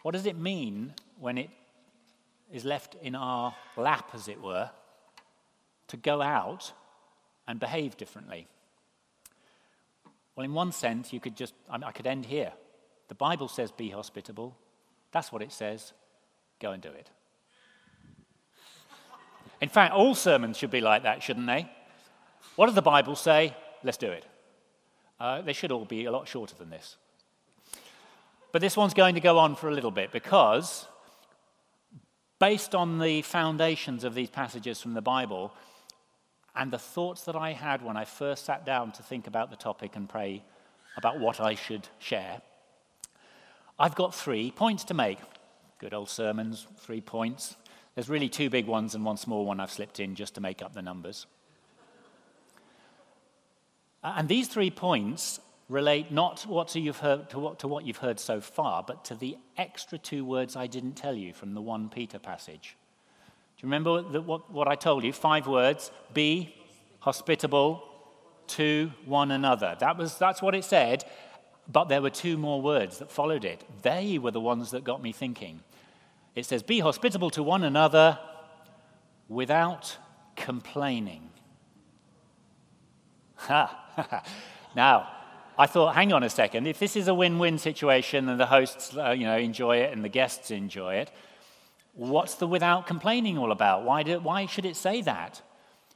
What 0.08 0.14
does 0.14 0.26
it 0.26 0.38
mean 0.38 0.94
when 1.20 1.38
it 1.38 1.50
is 2.50 2.64
left 2.64 2.96
in 3.02 3.14
our 3.14 3.54
lap, 3.76 4.12
as 4.14 4.30
it 4.30 4.42
were, 4.42 4.70
to 5.90 5.98
go 5.98 6.22
out 6.22 6.72
and 7.46 7.60
behave 7.60 7.98
differently? 7.98 8.48
Well, 10.34 10.46
in 10.46 10.54
one 10.54 10.72
sense, 10.72 11.12
you 11.12 11.20
could 11.20 11.36
just, 11.36 11.54
I 11.70 11.92
could 11.92 12.08
end 12.08 12.26
here. 12.26 12.54
The 13.10 13.16
Bible 13.16 13.50
says 13.50 13.70
be 13.70 13.90
hospitable. 13.90 14.56
That's 15.12 15.30
what 15.34 15.42
it 15.42 15.52
says. 15.52 15.92
Go 16.62 16.72
and 16.72 16.82
do 16.82 16.88
it. 16.88 17.10
In 19.60 19.68
fact, 19.68 19.94
all 19.94 20.16
sermons 20.16 20.56
should 20.56 20.72
be 20.72 20.80
like 20.80 21.04
that, 21.04 21.22
shouldn't 21.22 21.48
they? 21.48 21.70
What 22.56 22.68
does 22.68 22.76
the 22.76 22.82
Bible 22.82 23.18
say? 23.18 23.54
Let's 23.84 23.98
do 23.98 24.10
it. 24.10 24.24
Uh, 25.20 25.42
they 25.42 25.52
should 25.52 25.74
all 25.74 25.84
be 25.84 26.06
a 26.06 26.12
lot 26.14 26.30
shorter 26.30 26.56
than 26.56 26.70
this. 26.70 26.96
But 28.52 28.62
this 28.62 28.78
one's 28.78 28.94
going 28.94 29.16
to 29.16 29.22
go 29.22 29.38
on 29.38 29.56
for 29.56 29.70
a 29.70 29.74
little 29.74 29.92
bit 29.92 30.12
because, 30.12 30.88
based 32.40 32.74
on 32.74 33.00
the 33.00 33.22
foundations 33.22 34.04
of 34.04 34.16
these 34.16 34.30
passages 34.30 34.82
from 34.82 34.94
the 34.94 35.02
Bible, 35.02 35.54
and 36.56 36.72
the 36.72 36.80
thoughts 36.80 37.24
that 37.26 37.36
I 37.36 37.54
had 37.54 37.84
when 37.84 37.98
I 37.98 38.06
first 38.06 38.46
sat 38.46 38.66
down 38.66 38.92
to 38.94 39.04
think 39.04 39.28
about 39.28 39.52
the 39.52 39.56
topic 39.56 39.96
and 39.96 40.10
pray 40.10 40.44
about 40.96 41.20
what 41.20 41.40
I 41.40 41.54
should 41.54 41.88
share, 42.00 42.42
I've 43.78 43.96
got 43.96 44.16
three 44.16 44.50
points 44.52 44.84
to 44.86 44.94
make. 44.94 45.20
Good 45.78 45.94
old 45.94 46.10
sermons, 46.10 46.66
three 46.80 47.02
points. 47.02 47.56
There's 47.94 48.10
really 48.10 48.30
two 48.30 48.50
big 48.50 48.66
ones 48.66 48.96
and 48.96 49.06
one 49.06 49.18
small 49.18 49.46
one 49.46 49.60
I've 49.60 49.72
slipped 49.72 50.00
in 50.00 50.16
just 50.16 50.36
to 50.36 50.42
make 50.42 50.64
up 50.64 50.74
the 50.74 50.82
numbers. 50.82 51.28
And 54.04 54.28
these 54.28 54.48
three 54.48 54.72
points 54.72 55.40
relate 55.70 56.12
not 56.12 56.46
what 56.46 56.74
you've 56.76 57.00
heard, 57.00 57.30
to, 57.30 57.40
what, 57.40 57.60
to 57.60 57.68
what 57.68 57.86
you've 57.86 57.98
heard 57.98 58.20
so 58.20 58.40
far, 58.40 58.84
but 58.84 59.04
to 59.06 59.16
the 59.16 59.38
extra 59.58 59.98
two 59.98 60.24
words 60.24 60.56
I 60.56 60.68
didn't 60.68 60.94
tell 60.94 61.14
you 61.14 61.34
from 61.34 61.54
the 61.54 61.62
1 61.62 61.90
Peter 61.90 62.20
passage. 62.20 62.78
Do 63.58 63.66
you 63.66 63.68
remember 63.68 64.02
the, 64.02 64.22
what, 64.22 64.52
what 64.52 64.68
I 64.68 64.76
told 64.76 65.04
you? 65.04 65.12
Five 65.12 65.48
words 65.48 65.92
be 66.14 66.56
hospitable 67.00 67.84
to 68.48 68.92
one 69.06 69.32
another. 69.32 69.76
That 69.80 69.98
was, 69.98 70.18
that's 70.18 70.42
what 70.42 70.56
it 70.56 70.64
said, 70.64 71.04
but 71.68 71.86
there 71.86 72.02
were 72.02 72.10
two 72.10 72.38
more 72.38 72.62
words 72.62 73.00
that 73.00 73.12
followed 73.12 73.44
it. 73.44 73.64
They 73.82 74.18
were 74.18 74.32
the 74.32 74.40
ones 74.40 74.72
that 74.72 74.84
got 74.84 75.02
me 75.02 75.12
thinking. 75.12 75.62
It 76.34 76.46
says, 76.46 76.64
Be 76.64 76.80
hospitable 76.80 77.30
to 77.32 77.44
one 77.44 77.64
another 77.64 78.20
without 79.28 79.98
complaining. 80.36 81.30
Ha! 83.40 84.24
now, 84.76 85.17
I 85.60 85.66
thought, 85.66 85.96
hang 85.96 86.14
on 86.14 86.24
a 86.24 86.30
second. 86.30 86.68
If 86.68 86.78
this 86.78 86.96
is 86.96 87.08
a 87.08 87.14
win-win 87.14 87.58
situation 87.58 88.30
and 88.30 88.40
the 88.40 88.46
hosts, 88.46 88.96
uh, 88.96 89.12
you 89.12 89.26
know, 89.26 89.38
enjoy 89.38 89.78
it 89.78 89.92
and 89.92 90.04
the 90.04 90.10
guests 90.10 90.52
enjoy 90.52 90.96
it, 90.96 91.12
what's 91.94 92.36
the 92.36 92.48
without 92.48 92.86
complaining 92.86 93.38
all 93.38 93.52
about? 93.52 93.84
Why, 93.84 94.04
do, 94.04 94.20
why 94.20 94.46
should 94.46 94.66
it 94.66 94.76
say 94.76 95.02
that? 95.02 95.42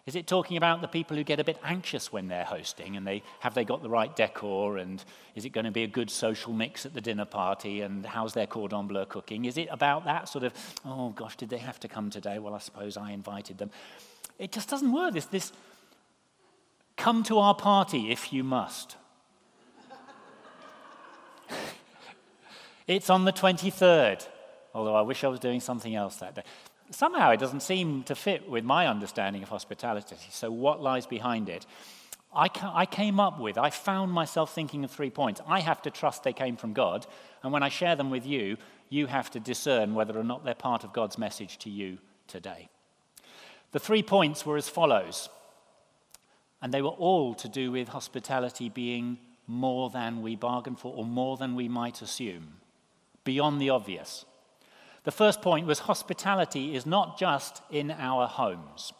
Is 0.07 0.15
it 0.15 0.25
talking 0.25 0.57
about 0.57 0.81
the 0.81 0.87
people 0.87 1.15
who 1.15 1.23
get 1.23 1.39
a 1.39 1.43
bit 1.43 1.59
anxious 1.63 2.11
when 2.11 2.27
they're 2.27 2.43
hosting 2.43 2.97
and 2.97 3.05
they 3.05 3.21
have 3.39 3.53
they 3.53 3.63
got 3.63 3.83
the 3.83 3.89
right 3.89 4.13
decor 4.15 4.77
and 4.77 5.03
is 5.35 5.45
it 5.45 5.49
going 5.51 5.65
to 5.65 5.71
be 5.71 5.83
a 5.83 5.87
good 5.87 6.09
social 6.09 6.53
mix 6.53 6.87
at 6.87 6.95
the 6.95 7.01
dinner 7.01 7.25
party 7.25 7.81
and 7.81 8.03
how's 8.03 8.33
their 8.33 8.47
cordon 8.47 8.87
bleu 8.87 9.05
cooking? 9.05 9.45
Is 9.45 9.57
it 9.57 9.67
about 9.69 10.05
that 10.05 10.27
sort 10.27 10.43
of 10.43 10.53
oh 10.85 11.09
gosh 11.09 11.35
did 11.37 11.49
they 11.49 11.59
have 11.59 11.79
to 11.81 11.87
come 11.87 12.09
today? 12.09 12.39
Well 12.39 12.55
I 12.55 12.57
suppose 12.57 12.97
I 12.97 13.11
invited 13.11 13.59
them. 13.59 13.69
It 14.39 14.51
just 14.51 14.69
doesn't 14.69 14.91
work. 14.91 15.13
This 15.13 15.25
this 15.25 15.53
come 16.97 17.21
to 17.23 17.37
our 17.37 17.53
party 17.53 18.11
if 18.11 18.33
you 18.33 18.43
must. 18.43 18.95
It's 22.87 23.09
on 23.09 23.25
the 23.25 23.33
23rd 23.33 24.27
although 24.73 24.95
I 24.95 25.01
wish 25.01 25.23
I 25.23 25.27
was 25.27 25.39
doing 25.39 25.59
something 25.59 25.95
else 25.95 26.17
that 26.17 26.35
day. 26.35 26.43
Somehow 26.91 27.31
it 27.31 27.39
doesn't 27.39 27.61
seem 27.61 28.03
to 28.03 28.15
fit 28.15 28.49
with 28.49 28.63
my 28.63 28.87
understanding 28.87 29.43
of 29.43 29.49
hospitality. 29.49 30.17
So, 30.29 30.51
what 30.51 30.81
lies 30.81 31.05
behind 31.05 31.49
it? 31.49 31.65
I, 32.33 32.49
I 32.63 32.85
came 32.85 33.19
up 33.19 33.39
with, 33.39 33.57
I 33.57 33.69
found 33.69 34.11
myself 34.11 34.55
thinking 34.55 34.85
of 34.85 34.91
three 34.91 35.09
points. 35.09 35.41
I 35.45 35.59
have 35.59 35.81
to 35.81 35.91
trust 35.91 36.23
they 36.23 36.33
came 36.33 36.55
from 36.55 36.73
God, 36.73 37.05
and 37.43 37.51
when 37.51 37.63
I 37.63 37.69
share 37.69 37.95
them 37.95 38.09
with 38.09 38.25
you, 38.25 38.57
you 38.89 39.07
have 39.07 39.29
to 39.31 39.39
discern 39.39 39.95
whether 39.95 40.17
or 40.17 40.23
not 40.23 40.45
they're 40.45 40.53
part 40.53 40.83
of 40.83 40.93
God's 40.93 41.17
message 41.17 41.57
to 41.59 41.69
you 41.69 41.97
today. 42.27 42.69
The 43.71 43.79
three 43.79 44.03
points 44.03 44.45
were 44.45 44.57
as 44.57 44.69
follows, 44.69 45.29
and 46.61 46.73
they 46.73 46.81
were 46.81 46.89
all 46.89 47.33
to 47.35 47.49
do 47.49 47.71
with 47.71 47.89
hospitality 47.89 48.69
being 48.69 49.17
more 49.45 49.89
than 49.89 50.21
we 50.21 50.37
bargain 50.37 50.75
for 50.75 50.93
or 50.95 51.05
more 51.05 51.35
than 51.35 51.55
we 51.55 51.67
might 51.67 52.01
assume, 52.01 52.60
beyond 53.23 53.61
the 53.61 53.69
obvious. 53.69 54.25
The 55.03 55.11
first 55.11 55.41
point 55.41 55.65
was 55.65 55.79
hospitality 55.79 56.75
is 56.75 56.85
not 56.85 57.17
just 57.17 57.61
in 57.71 57.91
our 57.91 58.27
homes. 58.27 58.93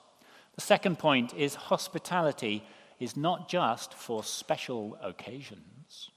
The 0.56 0.62
second 0.62 1.00
point 1.00 1.34
is 1.34 1.56
hospitality 1.56 2.64
is 3.00 3.16
not 3.16 3.50
just 3.50 3.94
for 3.94 4.24
special 4.24 4.98
occasions. 5.02 6.10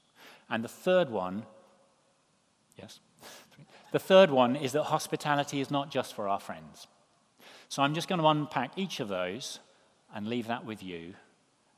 And 0.49 0.63
the 0.63 0.69
third 0.69 1.09
one, 1.09 1.45
yes, 2.77 2.99
the 3.91 3.99
third 3.99 4.29
one 4.29 4.55
is 4.55 4.73
that 4.73 4.83
hospitality 4.83 5.61
is 5.61 5.71
not 5.71 5.91
just 5.91 6.13
for 6.13 6.27
our 6.27 6.39
friends. 6.39 6.87
So 7.69 7.81
I'm 7.81 7.93
just 7.93 8.07
going 8.07 8.21
to 8.21 8.27
unpack 8.27 8.77
each 8.77 8.99
of 8.99 9.07
those 9.07 9.59
and 10.13 10.27
leave 10.27 10.47
that 10.47 10.65
with 10.65 10.83
you 10.83 11.13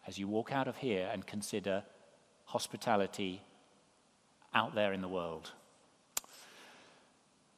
as 0.06 0.18
you 0.18 0.28
walk 0.28 0.52
out 0.52 0.68
of 0.68 0.78
here 0.78 1.10
and 1.12 1.26
consider 1.26 1.84
hospitality 2.46 3.42
out 4.54 4.76
there 4.76 4.94
in 4.94 5.02
the 5.02 5.08
world. 5.08 5.52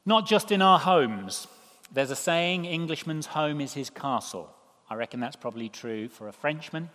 Not 0.09 0.25
just 0.25 0.51
in 0.51 0.63
our 0.63 0.79
homes. 0.79 1.47
There's 1.91 2.09
a 2.09 2.15
saying, 2.15 2.65
Englishman's 2.65 3.27
home 3.27 3.61
is 3.61 3.75
his 3.75 3.91
castle. 3.91 4.49
I 4.89 4.95
reckon 4.95 5.19
that's 5.19 5.35
probably 5.35 5.69
true 5.69 6.09
for 6.09 6.27
a 6.27 6.31
Frenchman, 6.31 6.89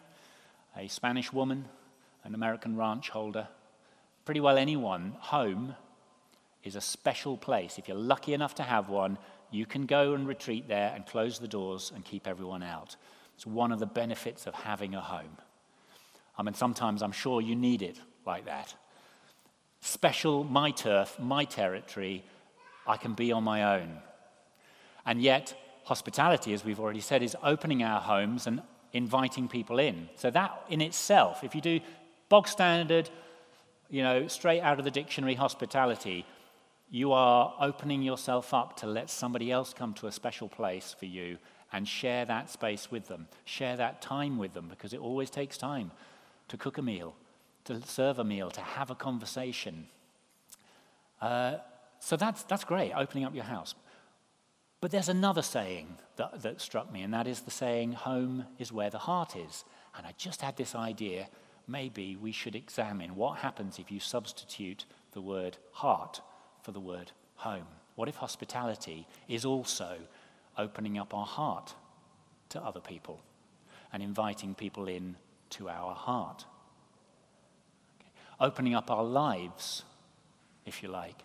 a 0.76 0.88
Spanish 0.88 1.32
woman, 1.32 1.66
an 2.24 2.34
American 2.34 2.76
ranch 2.76 3.10
holder. 3.10 3.46
Pretty 4.24 4.40
well 4.40 4.58
anyone, 4.58 5.14
home 5.20 5.76
is 6.64 6.74
a 6.74 6.80
special 6.80 7.36
place. 7.36 7.78
If 7.78 7.86
you're 7.86 7.96
lucky 7.96 8.34
enough 8.34 8.56
to 8.56 8.64
have 8.64 8.88
one, 8.88 9.16
you 9.52 9.64
can 9.64 9.86
go 9.86 10.14
and 10.14 10.26
retreat 10.26 10.66
there 10.66 10.90
and 10.92 11.06
close 11.06 11.38
the 11.38 11.46
doors 11.46 11.92
and 11.94 12.04
keep 12.04 12.26
everyone 12.26 12.64
out. 12.64 12.96
It's 13.36 13.46
one 13.46 13.70
of 13.70 13.78
the 13.78 13.86
benefits 13.86 14.48
of 14.48 14.54
having 14.54 14.92
a 14.92 15.00
home. 15.00 15.38
I 16.36 16.42
mean, 16.42 16.54
sometimes 16.54 17.00
I'm 17.00 17.12
sure 17.12 17.40
you 17.40 17.54
need 17.54 17.80
it 17.80 18.00
like 18.26 18.46
that. 18.46 18.74
Special, 19.80 20.42
my 20.42 20.72
turf, 20.72 21.16
my 21.20 21.44
territory, 21.44 22.24
I 22.86 22.96
can 22.96 23.14
be 23.14 23.32
on 23.32 23.44
my 23.44 23.78
own. 23.78 23.98
And 25.06 25.20
yet, 25.20 25.54
hospitality, 25.84 26.52
as 26.52 26.64
we've 26.64 26.80
already 26.80 27.00
said, 27.00 27.22
is 27.22 27.36
opening 27.42 27.82
our 27.82 28.00
homes 28.00 28.46
and 28.46 28.62
inviting 28.92 29.48
people 29.48 29.78
in. 29.78 30.08
So, 30.16 30.30
that 30.30 30.64
in 30.68 30.80
itself, 30.80 31.44
if 31.44 31.54
you 31.54 31.60
do 31.60 31.80
bog 32.28 32.48
standard, 32.48 33.10
you 33.90 34.02
know, 34.02 34.28
straight 34.28 34.60
out 34.60 34.78
of 34.78 34.84
the 34.84 34.90
dictionary 34.90 35.34
hospitality, 35.34 36.24
you 36.90 37.12
are 37.12 37.54
opening 37.60 38.02
yourself 38.02 38.54
up 38.54 38.76
to 38.78 38.86
let 38.86 39.10
somebody 39.10 39.50
else 39.50 39.74
come 39.74 39.94
to 39.94 40.06
a 40.06 40.12
special 40.12 40.48
place 40.48 40.94
for 40.98 41.06
you 41.06 41.38
and 41.72 41.88
share 41.88 42.24
that 42.24 42.48
space 42.50 42.90
with 42.90 43.08
them, 43.08 43.26
share 43.44 43.76
that 43.76 44.00
time 44.00 44.38
with 44.38 44.54
them, 44.54 44.68
because 44.68 44.92
it 44.92 45.00
always 45.00 45.28
takes 45.28 45.58
time 45.58 45.90
to 46.48 46.56
cook 46.56 46.78
a 46.78 46.82
meal, 46.82 47.14
to 47.64 47.82
serve 47.82 48.18
a 48.18 48.24
meal, 48.24 48.50
to 48.50 48.60
have 48.60 48.90
a 48.90 48.94
conversation. 48.94 49.88
Uh, 51.20 51.56
so 52.00 52.16
that's, 52.16 52.42
that's 52.44 52.64
great, 52.64 52.92
opening 52.92 53.24
up 53.24 53.34
your 53.34 53.44
house. 53.44 53.74
But 54.80 54.90
there's 54.90 55.08
another 55.08 55.42
saying 55.42 55.96
that, 56.16 56.42
that 56.42 56.60
struck 56.60 56.92
me, 56.92 57.02
and 57.02 57.14
that 57.14 57.26
is 57.26 57.40
the 57.40 57.50
saying, 57.50 57.92
home 57.92 58.44
is 58.58 58.70
where 58.70 58.90
the 58.90 58.98
heart 58.98 59.34
is. 59.34 59.64
And 59.96 60.06
I 60.06 60.12
just 60.18 60.42
had 60.42 60.56
this 60.56 60.74
idea 60.74 61.28
maybe 61.66 62.16
we 62.16 62.32
should 62.32 62.54
examine 62.54 63.16
what 63.16 63.38
happens 63.38 63.78
if 63.78 63.90
you 63.90 64.00
substitute 64.00 64.84
the 65.12 65.20
word 65.20 65.56
heart 65.72 66.20
for 66.62 66.72
the 66.72 66.80
word 66.80 67.12
home. 67.36 67.66
What 67.94 68.08
if 68.08 68.16
hospitality 68.16 69.06
is 69.28 69.44
also 69.44 69.96
opening 70.58 70.98
up 70.98 71.14
our 71.14 71.26
heart 71.26 71.74
to 72.50 72.60
other 72.60 72.80
people 72.80 73.20
and 73.92 74.02
inviting 74.02 74.54
people 74.54 74.88
in 74.88 75.16
to 75.50 75.68
our 75.68 75.94
heart? 75.94 76.44
Okay. 78.00 78.10
Opening 78.40 78.74
up 78.74 78.90
our 78.90 79.04
lives, 79.04 79.84
if 80.66 80.82
you 80.82 80.88
like. 80.88 81.22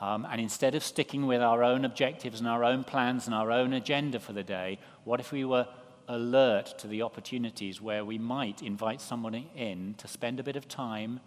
Um, 0.00 0.26
and 0.30 0.40
instead 0.40 0.74
of 0.74 0.84
sticking 0.84 1.26
with 1.26 1.42
our 1.42 1.64
own 1.64 1.84
objectives 1.84 2.38
and 2.38 2.48
our 2.48 2.62
own 2.62 2.84
plans 2.84 3.26
and 3.26 3.34
our 3.34 3.50
own 3.50 3.72
agenda 3.72 4.20
for 4.20 4.32
the 4.32 4.44
day, 4.44 4.78
what 5.04 5.18
if 5.18 5.32
we 5.32 5.44
were 5.44 5.66
alert 6.08 6.78
to 6.78 6.86
the 6.86 7.02
opportunities 7.02 7.80
where 7.80 8.04
we 8.04 8.16
might 8.16 8.62
invite 8.62 9.00
someone 9.00 9.34
in 9.34 9.94
to 9.98 10.08
spend 10.08 10.40
a 10.40 10.42
bit 10.42 10.56
of 10.56 10.68
time, 10.68 11.20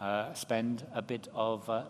uh, 0.00 0.32
spend 0.34 0.86
a 0.94 1.02
bit 1.02 1.28
of 1.34 1.68
uh, 1.68 1.84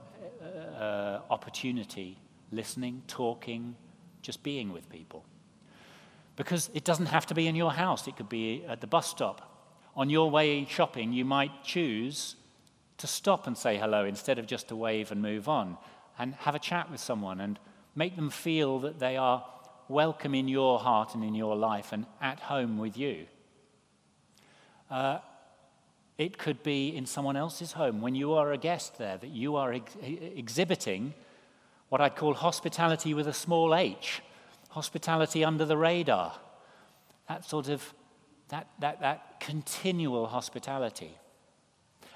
uh, 0.78 1.21
opportunity 1.31 2.19
listening, 2.50 3.02
talking, 3.07 3.76
just 4.23 4.43
being 4.43 4.73
with 4.73 4.88
people. 4.88 5.25
Because 6.37 6.71
it 6.73 6.85
doesn't 6.85 7.07
have 7.07 7.26
to 7.26 7.35
be 7.35 7.47
in 7.47 7.57
your 7.57 7.73
house, 7.73 8.07
it 8.07 8.17
could 8.17 8.28
be 8.28 8.64
at 8.67 8.81
the 8.81 8.87
bus 8.87 9.09
stop. 9.09 9.45
On 9.97 10.09
your 10.09 10.31
way 10.31 10.64
shopping, 10.64 11.12
you 11.12 11.25
might 11.25 11.64
choose 11.64 12.37
to 12.99 13.07
stop 13.07 13.47
and 13.47 13.57
say 13.57 13.78
hello 13.78 14.05
instead 14.05 14.38
of 14.38 14.47
just 14.47 14.69
to 14.69 14.76
wave 14.76 15.11
and 15.11 15.23
move 15.23 15.49
on, 15.49 15.76
and 16.19 16.35
have 16.35 16.55
a 16.55 16.59
chat 16.59 16.90
with 16.90 17.00
someone 17.00 17.40
and 17.40 17.59
make 17.95 18.17
them 18.17 18.31
feel 18.31 18.81
that 18.81 18.99
they 18.99 19.17
are 19.17 19.45
welcome 19.88 20.35
in 20.35 20.49
your 20.49 20.78
heart 20.78 21.14
and 21.14 21.25
in 21.25 21.35
your 21.35 21.57
life 21.57 21.93
and 21.93 22.07
at 22.21 22.40
home 22.40 22.78
with 22.78 22.97
you. 22.97 23.26
Uh, 24.90 25.19
it 26.19 26.37
could 26.37 26.62
be 26.62 26.95
in 26.95 27.07
someone 27.07 27.37
else's 27.37 27.73
home 27.73 28.00
when 28.00 28.14
you 28.14 28.35
are 28.35 28.52
a 28.52 28.59
guest 28.59 28.99
there, 28.99 29.17
that 29.17 29.31
you 29.31 29.57
are 29.57 29.73
ex- 29.73 29.97
exhibiting 30.02 31.14
what 31.88 32.00
I'd 32.00 32.17
call 32.17 32.35
hospitality 32.35 33.14
with 33.14 33.28
a 33.28 33.33
small 33.33 33.75
h, 33.75 34.21
hospitality 34.71 35.45
under 35.45 35.64
the 35.64 35.76
radar. 35.76 36.35
That 37.28 37.45
sort 37.45 37.69
of, 37.69 37.95
that, 38.49 38.67
that, 38.81 39.00
that 39.00 39.40
continual 39.40 40.26
hospitality. 40.26 41.17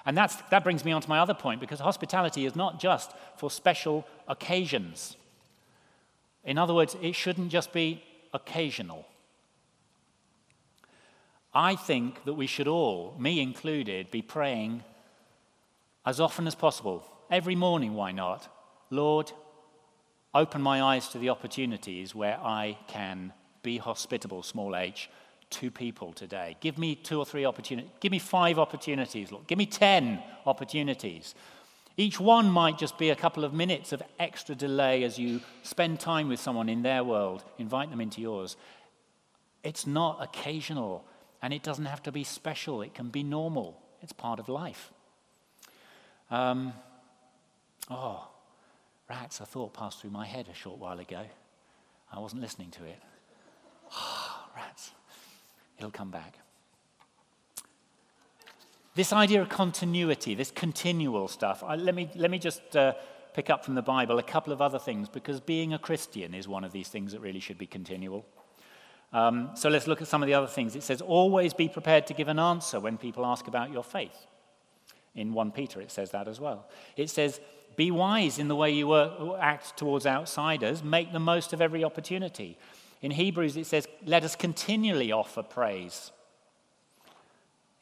And 0.05 0.17
that 0.17 0.65
brings 0.65 0.85
me 0.85 0.93
on 0.93 1.01
to 1.03 1.09
my 1.09 1.21
other 1.21 1.35
point 1.35 1.61
because 1.61 1.81
hospitality 1.81 2.45
is 2.45 2.57
not 2.57 2.81
just 2.81 3.13
for 3.37 3.51
special 3.51 4.07
occasions. 4.27 5.17
In 6.45 6.59
other 6.59 6.75
words, 6.75 6.97
it 7.01 7.15
shouldn't 7.15 7.51
just 7.51 7.73
be 7.73 8.03
occasional. 8.35 9.07
I 11.55 11.77
think 11.77 12.25
that 12.25 12.35
we 12.35 12.47
should 12.47 12.67
all, 12.67 13.15
me 13.19 13.41
included, 13.41 14.11
be 14.11 14.23
praying 14.23 14.83
as 16.05 16.19
often 16.19 16.47
as 16.47 16.55
possible. 16.55 17.05
Every 17.31 17.55
morning, 17.55 17.95
why 17.95 18.11
not? 18.11 18.49
Lord, 18.91 19.31
open 20.35 20.63
my 20.63 20.83
eyes 20.83 21.09
to 21.09 21.19
the 21.19 21.29
opportunities 21.29 22.15
where 22.15 22.39
I 22.43 22.79
can 22.89 23.33
be 23.63 23.79
hospitable, 23.79 24.43
small 24.43 24.75
h, 24.75 25.09
to 25.53 25.71
people 25.71 26.13
today. 26.13 26.57
Give 26.61 26.79
me 26.79 26.95
two 26.95 27.19
or 27.19 27.25
three 27.25 27.45
opportunities. 27.45 27.91
Give 28.01 28.13
me 28.13 28.19
five 28.19 28.59
opportunities, 28.59 29.31
Lord. 29.31 29.47
Give 29.47 29.59
me 29.59 29.67
ten 29.67 30.23
opportunities 30.45 31.35
each 31.97 32.19
one 32.19 32.51
might 32.51 32.79
just 32.79 32.97
be 32.99 33.11
a 33.11 33.17
couple 33.17 33.45
of 33.45 33.53
minutes 33.53 33.93
of 33.93 34.03
extra 34.19 34.55
delay 34.55 35.05
as 35.05 35.19
you 35.19 35.41
spend 35.63 36.01
time 36.01 36.29
with 36.29 36.41
someone 36.41 36.69
in 36.69 36.83
their 36.83 37.05
world, 37.05 37.45
invite 37.59 37.91
them 37.91 38.01
into 38.01 38.21
yours. 38.21 38.57
It's 39.63 39.87
not 39.87 40.23
occasional, 40.23 41.05
and 41.43 41.53
it 41.53 41.63
doesn't 41.63 41.85
have 41.85 42.03
to 42.05 42.13
be 42.13 42.25
special, 42.25 42.83
it 42.83 42.95
can 42.95 43.09
be 43.09 43.23
normal. 43.23 43.79
It's 44.01 44.13
part 44.13 44.41
of 44.41 44.49
life. 44.49 44.91
Um, 46.31 46.73
oh, 47.91 48.27
rats, 49.09 49.41
a 49.41 49.47
thought 49.47 49.75
passed 49.75 50.01
through 50.01 50.11
my 50.11 50.27
head 50.27 50.49
a 50.51 50.55
short 50.55 50.79
while 50.79 50.99
ago. 50.99 51.25
I 52.11 52.21
wasn't 52.21 52.41
listening 52.41 52.71
to 52.71 52.85
it. 52.85 52.99
Oh, 53.95 54.47
rats. 54.57 54.93
It'll 55.79 55.91
come 55.91 56.11
back. 56.11 56.39
This 58.95 59.13
idea 59.13 59.41
of 59.41 59.49
continuity, 59.49 60.35
this 60.35 60.51
continual 60.51 61.27
stuff, 61.29 61.65
I, 61.65 61.77
let, 61.77 61.95
me, 61.95 62.11
let 62.15 62.31
me 62.31 62.39
just 62.39 62.77
uh, 62.77 62.93
pick 63.33 63.49
up 63.49 63.65
from 63.65 63.75
the 63.75 63.83
Bible 63.83 64.19
a 64.19 64.23
couple 64.23 64.53
of 64.53 64.61
other 64.61 64.79
things 64.79 65.09
because 65.09 65.41
being 65.41 65.73
a 65.73 65.79
Christian 65.79 66.35
is 66.35 66.47
one 66.47 66.63
of 66.63 66.73
these 66.73 66.89
things 66.89 67.13
that 67.13 67.21
really 67.21 67.41
should 67.41 67.57
be 67.57 67.67
continual. 67.67 68.27
Um, 69.13 69.51
so 69.55 69.69
let's 69.69 69.87
look 69.87 70.03
at 70.03 70.09
some 70.09 70.23
of 70.23 70.27
the 70.27 70.35
other 70.35 70.47
things. 70.47 70.77
It 70.77 70.83
says, 70.83 71.01
always 71.01 71.55
be 71.55 71.69
prepared 71.69 72.07
to 72.09 72.15
give 72.15 72.29
an 72.29 72.39
answer 72.39 72.81
when 72.81 72.99
people 72.99 73.25
ask 73.25 73.47
about 73.47 73.73
your 73.73 73.85
faith. 73.85 74.27
In 75.15 75.33
1 75.33 75.53
Peter, 75.53 75.81
it 75.81 75.91
says 75.91 76.11
that 76.11 76.29
as 76.29 76.41
well. 76.41 76.69
It 76.97 77.11
says, 77.11 77.41
be 77.77 77.91
wise 77.91 78.39
in 78.39 78.49
the 78.49 78.57
way 78.57 78.71
you 78.71 78.95
act 79.37 79.77
towards 79.77 80.07
outsiders, 80.07 80.83
make 80.83 81.13
the 81.13 81.21
most 81.21 81.53
of 81.53 81.61
every 81.61 81.85
opportunity. 81.85 82.59
In 83.03 83.11
Hebrews, 83.11 83.57
it 83.57 83.67
says, 83.67 83.87
let 84.07 84.25
us 84.25 84.37
continually 84.37 85.13
offer 85.13 85.43
praise 85.43 86.13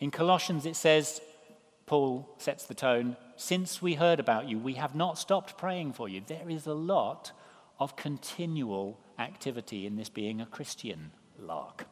in 0.00 0.10
Colossians, 0.10 0.64
it 0.64 0.76
says, 0.76 1.20
Paul 1.86 2.28
sets 2.38 2.64
the 2.64 2.74
tone 2.74 3.16
since 3.36 3.82
we 3.82 3.94
heard 3.94 4.18
about 4.18 4.48
you, 4.48 4.58
we 4.58 4.74
have 4.74 4.94
not 4.94 5.18
stopped 5.18 5.58
praying 5.58 5.92
for 5.92 6.08
you. 6.08 6.22
There 6.26 6.48
is 6.48 6.66
a 6.66 6.74
lot 6.74 7.32
of 7.78 7.96
continual 7.96 8.98
activity 9.18 9.86
in 9.86 9.96
this 9.96 10.08
being 10.08 10.40
a 10.40 10.46
Christian 10.46 11.10
lark. 11.38 11.86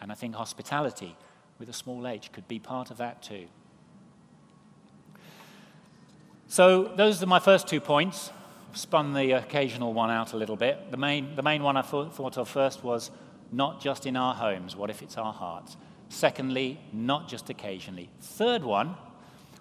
And 0.00 0.10
I 0.10 0.14
think 0.14 0.34
hospitality 0.34 1.16
with 1.58 1.68
a 1.68 1.72
small 1.72 2.06
h 2.06 2.32
could 2.32 2.46
be 2.48 2.58
part 2.58 2.90
of 2.90 2.98
that 2.98 3.22
too. 3.22 3.46
So, 6.48 6.92
those 6.96 7.22
are 7.22 7.26
my 7.26 7.40
first 7.40 7.66
two 7.66 7.80
points. 7.80 8.30
Spun 8.76 9.14
the 9.14 9.32
occasional 9.32 9.94
one 9.94 10.10
out 10.10 10.34
a 10.34 10.36
little 10.36 10.54
bit. 10.54 10.90
The 10.90 10.98
main, 10.98 11.34
the 11.34 11.42
main 11.42 11.62
one 11.62 11.78
I 11.78 11.82
thought, 11.82 12.14
thought 12.14 12.36
of 12.36 12.46
first 12.46 12.84
was 12.84 13.10
not 13.50 13.80
just 13.80 14.04
in 14.04 14.16
our 14.16 14.34
homes, 14.34 14.76
what 14.76 14.90
if 14.90 15.00
it's 15.00 15.16
our 15.16 15.32
hearts? 15.32 15.78
Secondly, 16.10 16.78
not 16.92 17.26
just 17.26 17.48
occasionally. 17.48 18.10
Third 18.20 18.62
one, 18.62 18.96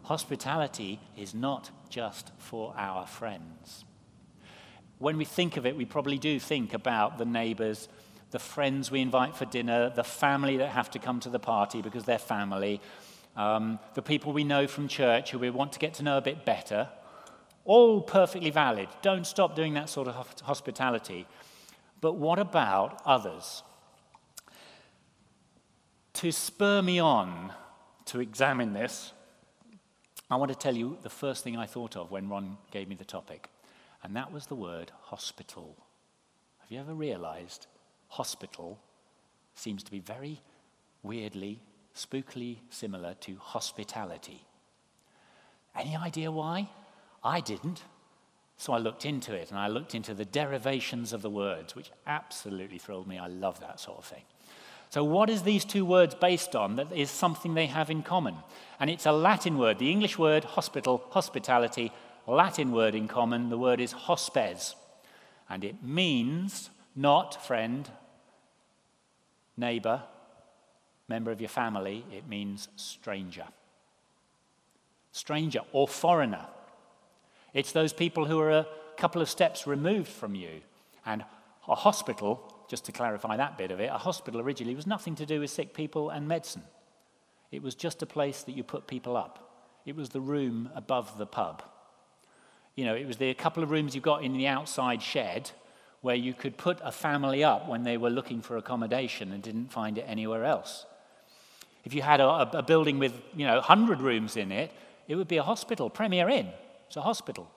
hospitality 0.04 1.00
is 1.16 1.34
not 1.34 1.72
just 1.90 2.34
for 2.40 2.74
our 2.78 3.08
friends. 3.08 3.86
When 5.00 5.18
we 5.18 5.24
think 5.24 5.56
of 5.56 5.66
it, 5.66 5.78
we 5.78 5.86
probably 5.86 6.18
do 6.18 6.38
think 6.38 6.74
about 6.74 7.18
the 7.18 7.26
neighbors, 7.26 7.88
the 8.32 8.40
friends 8.40 8.92
we 8.92 9.00
invite 9.00 9.38
for 9.38 9.46
dinner, 9.46 9.92
the 9.92 10.04
family 10.04 10.58
that 10.58 10.72
have 10.72 10.92
to 10.92 11.00
come 11.00 11.22
to 11.22 11.30
the 11.30 11.40
party 11.40 11.82
because 11.82 12.04
they're 12.04 12.18
family, 12.18 12.82
um, 13.38 13.80
the 13.94 14.02
people 14.02 14.34
we 14.34 14.44
know 14.44 14.68
from 14.68 14.90
church 14.90 15.32
who 15.32 15.40
we 15.40 15.50
want 15.50 15.72
to 15.72 15.80
get 15.80 15.94
to 15.96 16.04
know 16.04 16.18
a 16.18 16.22
bit 16.22 16.44
better. 16.44 16.90
All 17.66 18.02
perfectly 18.02 18.52
valid. 18.52 18.88
Don't 19.02 19.28
stop 19.28 19.56
doing 19.56 19.74
that 19.74 19.90
sort 19.90 20.08
of 20.08 20.16
hospitality. 20.42 21.28
But 22.00 22.14
what 22.14 22.40
about 22.40 23.02
others? 23.06 23.64
to 26.16 26.32
spur 26.32 26.82
me 26.82 26.98
on 26.98 27.52
to 28.06 28.22
examine 28.22 28.74
this, 28.74 29.12
I 30.32 30.38
want 30.38 30.50
to 30.50 30.58
tell 30.58 30.76
you 30.76 30.98
the 31.04 31.10
first 31.10 31.44
thing 31.44 31.58
I 31.58 31.66
thought 31.66 31.98
of 31.98 32.10
when 32.10 32.30
Ron 32.30 32.58
gave 32.72 32.88
me 32.88 32.96
the 32.96 33.06
topic, 33.06 33.50
and 34.02 34.16
that 34.16 34.32
was 34.32 34.48
the 34.48 34.56
word 34.56 34.92
hospital. 35.04 35.76
Have 36.62 36.72
you 36.72 36.80
ever 36.80 36.94
realized 36.94 37.68
hospital 38.08 38.80
seems 39.56 39.84
to 39.84 39.92
be 39.92 40.00
very 40.00 40.42
weirdly, 41.04 41.60
spookily 41.94 42.60
similar 42.70 43.14
to 43.16 43.36
hospitality? 43.36 44.46
Any 45.78 45.98
idea 45.98 46.32
why? 46.32 46.70
I 47.26 47.42
didn't. 47.42 47.84
So 48.58 48.72
I 48.72 48.78
looked 48.78 49.06
into 49.06 49.34
it 49.34 49.50
and 49.50 49.60
I 49.60 49.68
looked 49.68 49.96
into 49.96 50.14
the 50.14 50.24
derivations 50.24 51.12
of 51.12 51.22
the 51.22 51.30
words, 51.30 51.76
which 51.76 51.92
absolutely 52.08 52.78
thrilled 52.78 53.08
me. 53.08 53.18
I 53.18 53.28
love 53.28 53.60
that 53.60 53.80
sort 53.80 53.98
of 53.98 54.06
thing. 54.06 54.22
So, 54.92 55.04
what 55.04 55.30
is 55.30 55.42
these 55.44 55.66
two 55.66 55.84
words 55.84 56.16
based 56.16 56.56
on 56.56 56.78
that 56.78 56.92
is 56.94 57.10
something 57.12 57.54
they 57.54 57.66
have 57.66 57.90
in 57.90 58.04
common? 58.04 58.36
And 58.80 58.90
it's 58.90 59.06
a 59.06 59.12
Latin 59.12 59.58
word. 59.58 59.80
The 59.80 59.92
English 59.92 60.18
word 60.18 60.46
hospital, 60.46 61.04
hospitality, 61.10 61.92
Latin 62.28 62.72
word 62.72 62.96
in 62.96 63.08
common, 63.08 63.50
the 63.50 63.58
word 63.58 63.82
is 63.82 63.92
hospes. 63.92 64.76
And 65.50 65.64
it 65.64 65.84
means 65.84 66.70
not 66.96 67.46
friend, 67.46 67.90
neighbor, 69.58 70.04
member 71.08 71.32
of 71.32 71.42
your 71.42 71.50
family, 71.50 72.06
it 72.12 72.28
means 72.28 72.70
stranger. 72.76 73.46
Stranger 75.12 75.62
or 75.74 75.88
foreigner. 75.88 76.46
It's 77.56 77.72
those 77.72 77.94
people 77.94 78.26
who 78.26 78.38
are 78.40 78.52
a 78.52 78.68
couple 78.98 79.22
of 79.22 79.30
steps 79.30 79.66
removed 79.66 80.10
from 80.10 80.36
you. 80.36 80.62
And 81.06 81.24
a 81.68 81.74
hospital, 81.74 82.54
just 82.70 82.86
to 82.86 82.92
clarify 82.92 83.38
that 83.38 83.58
bit 83.58 83.72
of 83.72 83.80
it, 83.80 83.90
a 83.92 83.98
hospital 83.98 84.42
originally 84.42 84.76
was 84.76 84.86
nothing 84.86 85.16
to 85.16 85.26
do 85.26 85.40
with 85.40 85.50
sick 85.50 85.74
people 85.74 86.10
and 86.10 86.28
medicine. 86.28 86.64
It 87.52 87.64
was 87.64 87.74
just 87.74 88.02
a 88.02 88.06
place 88.06 88.44
that 88.44 88.58
you 88.58 88.64
put 88.64 88.88
people 88.88 89.16
up. 89.16 89.64
It 89.86 89.96
was 89.96 90.10
the 90.10 90.20
room 90.20 90.70
above 90.76 91.18
the 91.18 91.26
pub. 91.26 91.64
You 92.76 92.84
know, 92.84 92.94
it 92.94 93.08
was 93.08 93.18
the 93.18 93.34
couple 93.36 93.64
of 93.64 93.72
rooms 93.72 93.96
you 93.96 94.02
got 94.02 94.24
in 94.24 94.34
the 94.34 94.48
outside 94.48 95.02
shed 95.02 95.52
where 96.02 96.16
you 96.16 96.34
could 96.34 96.58
put 96.58 96.78
a 96.84 96.92
family 96.92 97.44
up 97.44 97.70
when 97.70 97.84
they 97.84 97.96
were 97.96 98.10
looking 98.10 98.42
for 98.42 98.58
accommodation 98.58 99.32
and 99.32 99.42
didn't 99.42 99.72
find 99.72 99.98
it 99.98 100.06
anywhere 100.08 100.44
else. 100.44 100.86
If 101.86 101.94
you 101.94 102.02
had 102.02 102.20
a, 102.20 102.28
a 102.58 102.64
building 102.64 103.00
with, 103.00 103.14
you 103.34 103.48
know, 103.48 103.56
100 103.56 104.02
rooms 104.02 104.36
in 104.36 104.52
it, 104.52 104.72
it 105.08 105.16
would 105.16 105.30
be 105.30 105.38
a 105.38 105.44
hospital, 105.44 105.90
Premier 105.90 106.28
Inn. 106.28 106.50
It's 106.88 106.98
a 106.98 107.02
hospital. 107.02 107.50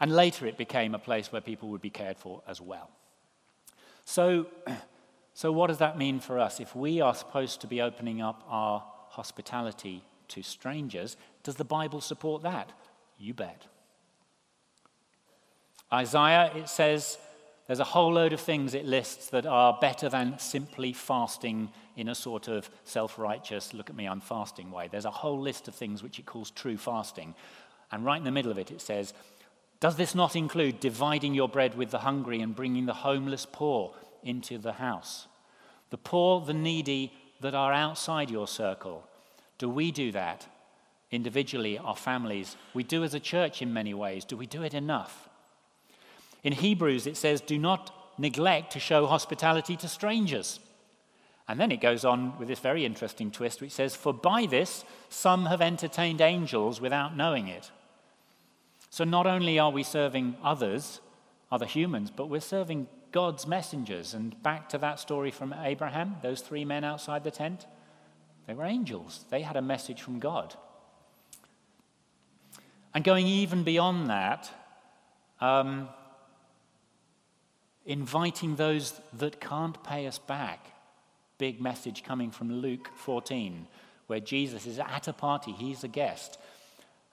And 0.00 0.14
later 0.14 0.46
it 0.46 0.58
became 0.58 0.94
a 0.94 0.98
place 0.98 1.30
where 1.30 1.40
people 1.40 1.68
would 1.68 1.80
be 1.80 1.90
cared 1.90 2.18
for 2.18 2.42
as 2.46 2.60
well. 2.60 2.90
So, 4.04 4.46
so 5.34 5.52
what 5.52 5.68
does 5.68 5.78
that 5.78 5.96
mean 5.96 6.20
for 6.20 6.38
us? 6.38 6.60
If 6.60 6.74
we 6.74 7.00
are 7.00 7.14
supposed 7.14 7.60
to 7.60 7.66
be 7.66 7.80
opening 7.80 8.20
up 8.20 8.44
our 8.48 8.84
hospitality 9.10 10.04
to 10.28 10.42
strangers, 10.42 11.16
does 11.42 11.56
the 11.56 11.64
Bible 11.64 12.00
support 12.00 12.42
that? 12.42 12.72
You 13.18 13.34
bet. 13.34 13.66
Isaiah, 15.92 16.50
it 16.56 16.68
says, 16.68 17.18
there's 17.66 17.80
a 17.80 17.84
whole 17.84 18.14
load 18.14 18.32
of 18.32 18.40
things 18.40 18.74
it 18.74 18.84
lists 18.84 19.30
that 19.30 19.46
are 19.46 19.78
better 19.80 20.08
than 20.08 20.38
simply 20.38 20.92
fasting 20.92 21.70
in 21.96 22.08
a 22.08 22.14
sort 22.14 22.48
of 22.48 22.68
self 22.84 23.18
righteous, 23.18 23.72
look 23.72 23.90
at 23.90 23.96
me, 23.96 24.06
I'm 24.06 24.20
fasting 24.20 24.70
way. 24.70 24.88
There's 24.90 25.04
a 25.04 25.10
whole 25.10 25.40
list 25.40 25.68
of 25.68 25.74
things 25.74 26.02
which 26.02 26.18
it 26.18 26.26
calls 26.26 26.50
true 26.50 26.76
fasting. 26.76 27.34
And 27.90 28.04
right 28.04 28.18
in 28.18 28.24
the 28.24 28.30
middle 28.30 28.50
of 28.50 28.58
it, 28.58 28.70
it 28.70 28.80
says, 28.80 29.12
Does 29.80 29.96
this 29.96 30.14
not 30.14 30.34
include 30.34 30.80
dividing 30.80 31.34
your 31.34 31.48
bread 31.48 31.76
with 31.76 31.90
the 31.90 31.98
hungry 31.98 32.40
and 32.40 32.56
bringing 32.56 32.86
the 32.86 32.94
homeless 32.94 33.46
poor 33.50 33.94
into 34.22 34.58
the 34.58 34.72
house? 34.72 35.28
The 35.90 35.98
poor, 35.98 36.40
the 36.40 36.54
needy 36.54 37.12
that 37.40 37.54
are 37.54 37.72
outside 37.72 38.30
your 38.30 38.48
circle. 38.48 39.06
Do 39.58 39.68
we 39.68 39.92
do 39.92 40.10
that? 40.12 40.46
Individually, 41.10 41.78
our 41.78 41.94
families. 41.94 42.56
We 42.72 42.82
do 42.82 43.04
as 43.04 43.12
a 43.12 43.20
church 43.20 43.60
in 43.60 43.72
many 43.72 43.92
ways. 43.92 44.24
Do 44.24 44.36
we 44.36 44.46
do 44.46 44.62
it 44.62 44.72
enough? 44.72 45.28
In 46.42 46.52
Hebrews, 46.52 47.06
it 47.06 47.16
says, 47.16 47.40
Do 47.40 47.58
not 47.58 47.94
neglect 48.18 48.72
to 48.72 48.80
show 48.80 49.06
hospitality 49.06 49.76
to 49.76 49.88
strangers. 49.88 50.60
And 51.48 51.58
then 51.58 51.72
it 51.72 51.80
goes 51.80 52.04
on 52.04 52.38
with 52.38 52.48
this 52.48 52.60
very 52.60 52.84
interesting 52.84 53.30
twist, 53.30 53.60
which 53.60 53.72
says, 53.72 53.96
For 53.96 54.14
by 54.14 54.46
this 54.46 54.84
some 55.08 55.46
have 55.46 55.60
entertained 55.60 56.20
angels 56.20 56.80
without 56.80 57.16
knowing 57.16 57.48
it. 57.48 57.70
So 58.90 59.04
not 59.04 59.26
only 59.26 59.58
are 59.58 59.70
we 59.70 59.82
serving 59.82 60.36
others, 60.42 61.00
other 61.50 61.66
humans, 61.66 62.10
but 62.10 62.28
we're 62.28 62.40
serving 62.40 62.88
God's 63.10 63.46
messengers. 63.46 64.14
And 64.14 64.40
back 64.42 64.68
to 64.70 64.78
that 64.78 65.00
story 65.00 65.30
from 65.30 65.54
Abraham, 65.62 66.16
those 66.22 66.40
three 66.40 66.64
men 66.64 66.84
outside 66.84 67.24
the 67.24 67.30
tent, 67.30 67.66
they 68.46 68.54
were 68.54 68.64
angels. 68.64 69.24
They 69.30 69.42
had 69.42 69.56
a 69.56 69.62
message 69.62 70.02
from 70.02 70.18
God. 70.18 70.54
And 72.94 73.04
going 73.04 73.26
even 73.26 73.64
beyond 73.64 74.10
that, 74.10 74.50
um, 75.40 75.88
inviting 77.84 78.56
those 78.56 79.00
that 79.12 79.40
can't 79.40 79.82
pay 79.84 80.06
us 80.06 80.18
back. 80.18 80.66
Big 81.38 81.60
message 81.60 82.04
coming 82.04 82.30
from 82.30 82.60
Luke 82.60 82.88
14, 82.96 83.66
where 84.06 84.20
Jesus 84.20 84.66
is 84.66 84.78
at 84.78 85.08
a 85.08 85.12
party, 85.12 85.52
he's 85.52 85.82
a 85.82 85.88
guest, 85.88 86.38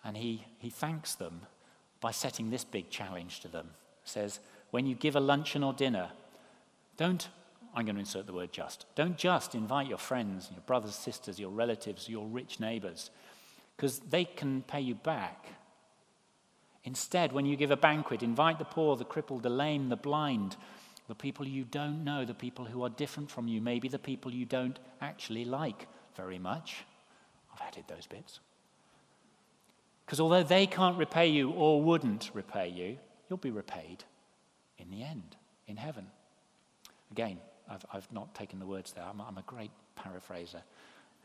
and 0.04 0.18
he, 0.18 0.46
he 0.60 0.70
thanks 0.70 1.16
them 1.16 1.42
by 2.00 2.12
setting 2.12 2.50
this 2.50 2.64
big 2.64 2.90
challenge 2.90 3.40
to 3.42 3.48
them. 3.48 3.70
Says, 4.04 4.40
when 4.72 4.86
you 4.86 4.96
give 4.96 5.16
a 5.16 5.20
luncheon 5.20 5.64
or 5.64 5.74
dinner, 5.74 6.10
don't, 6.98 7.28
I'm 7.76 7.86
going 7.86 7.96
to 7.96 8.02
insert 8.02 8.28
the 8.28 8.34
word 8.34 8.52
just, 8.52 8.86
don't 8.96 9.18
just 9.18 9.56
invite 9.56 9.88
your 9.88 9.98
friends, 9.98 10.50
your 10.52 10.62
brothers, 10.62 10.96
sisters, 10.96 11.40
your 11.40 11.50
relatives, 11.50 12.08
your 12.08 12.26
rich 12.28 12.60
neighbors, 12.60 13.10
because 13.76 14.00
they 14.00 14.26
can 14.26 14.62
pay 14.64 14.82
you 14.82 14.96
back. 14.96 15.48
Instead, 16.84 17.32
when 17.32 17.46
you 17.46 17.56
give 17.56 17.72
a 17.72 17.78
banquet, 17.78 18.24
invite 18.24 18.58
the 18.58 18.66
poor, 18.66 18.96
the 18.96 19.06
crippled, 19.06 19.44
the 19.44 19.50
lame, 19.50 19.90
the 19.90 19.96
blind, 19.96 20.56
the 21.08 21.16
people 21.16 21.48
you 21.48 21.64
don't 21.64 22.04
know, 22.04 22.24
the 22.24 22.34
people 22.34 22.66
who 22.66 22.84
are 22.84 22.90
different 22.90 23.30
from 23.30 23.48
you, 23.48 23.60
maybe 23.60 23.88
the 23.88 24.00
people 24.00 24.34
you 24.34 24.46
don't 24.46 24.80
actually 25.02 25.44
like 25.44 25.88
very 26.16 26.40
much. 26.40 26.84
I've 27.54 27.68
added 27.68 27.86
those 27.88 28.06
bits. 28.08 28.40
Because 30.06 30.20
although 30.20 30.44
they 30.44 30.66
can't 30.66 30.98
repay 30.98 31.28
you 31.28 31.52
or 31.52 31.82
wouldn't 31.82 32.32
repay 32.34 32.70
you, 32.70 32.98
you'll 33.30 33.38
be 33.38 33.52
repaid 33.52 34.04
in 34.78 34.90
the 34.90 35.04
end, 35.04 35.36
in 35.68 35.78
heaven. 35.78 36.08
Again, 37.12 37.38
I've, 37.70 37.86
I've 37.94 38.12
not 38.12 38.34
taken 38.34 38.60
the 38.60 38.66
words 38.66 38.92
there. 38.94 39.04
I'm, 39.04 39.22
I'm 39.22 39.38
a 39.38 39.44
great 39.44 39.72
paraphraser. 39.96 40.62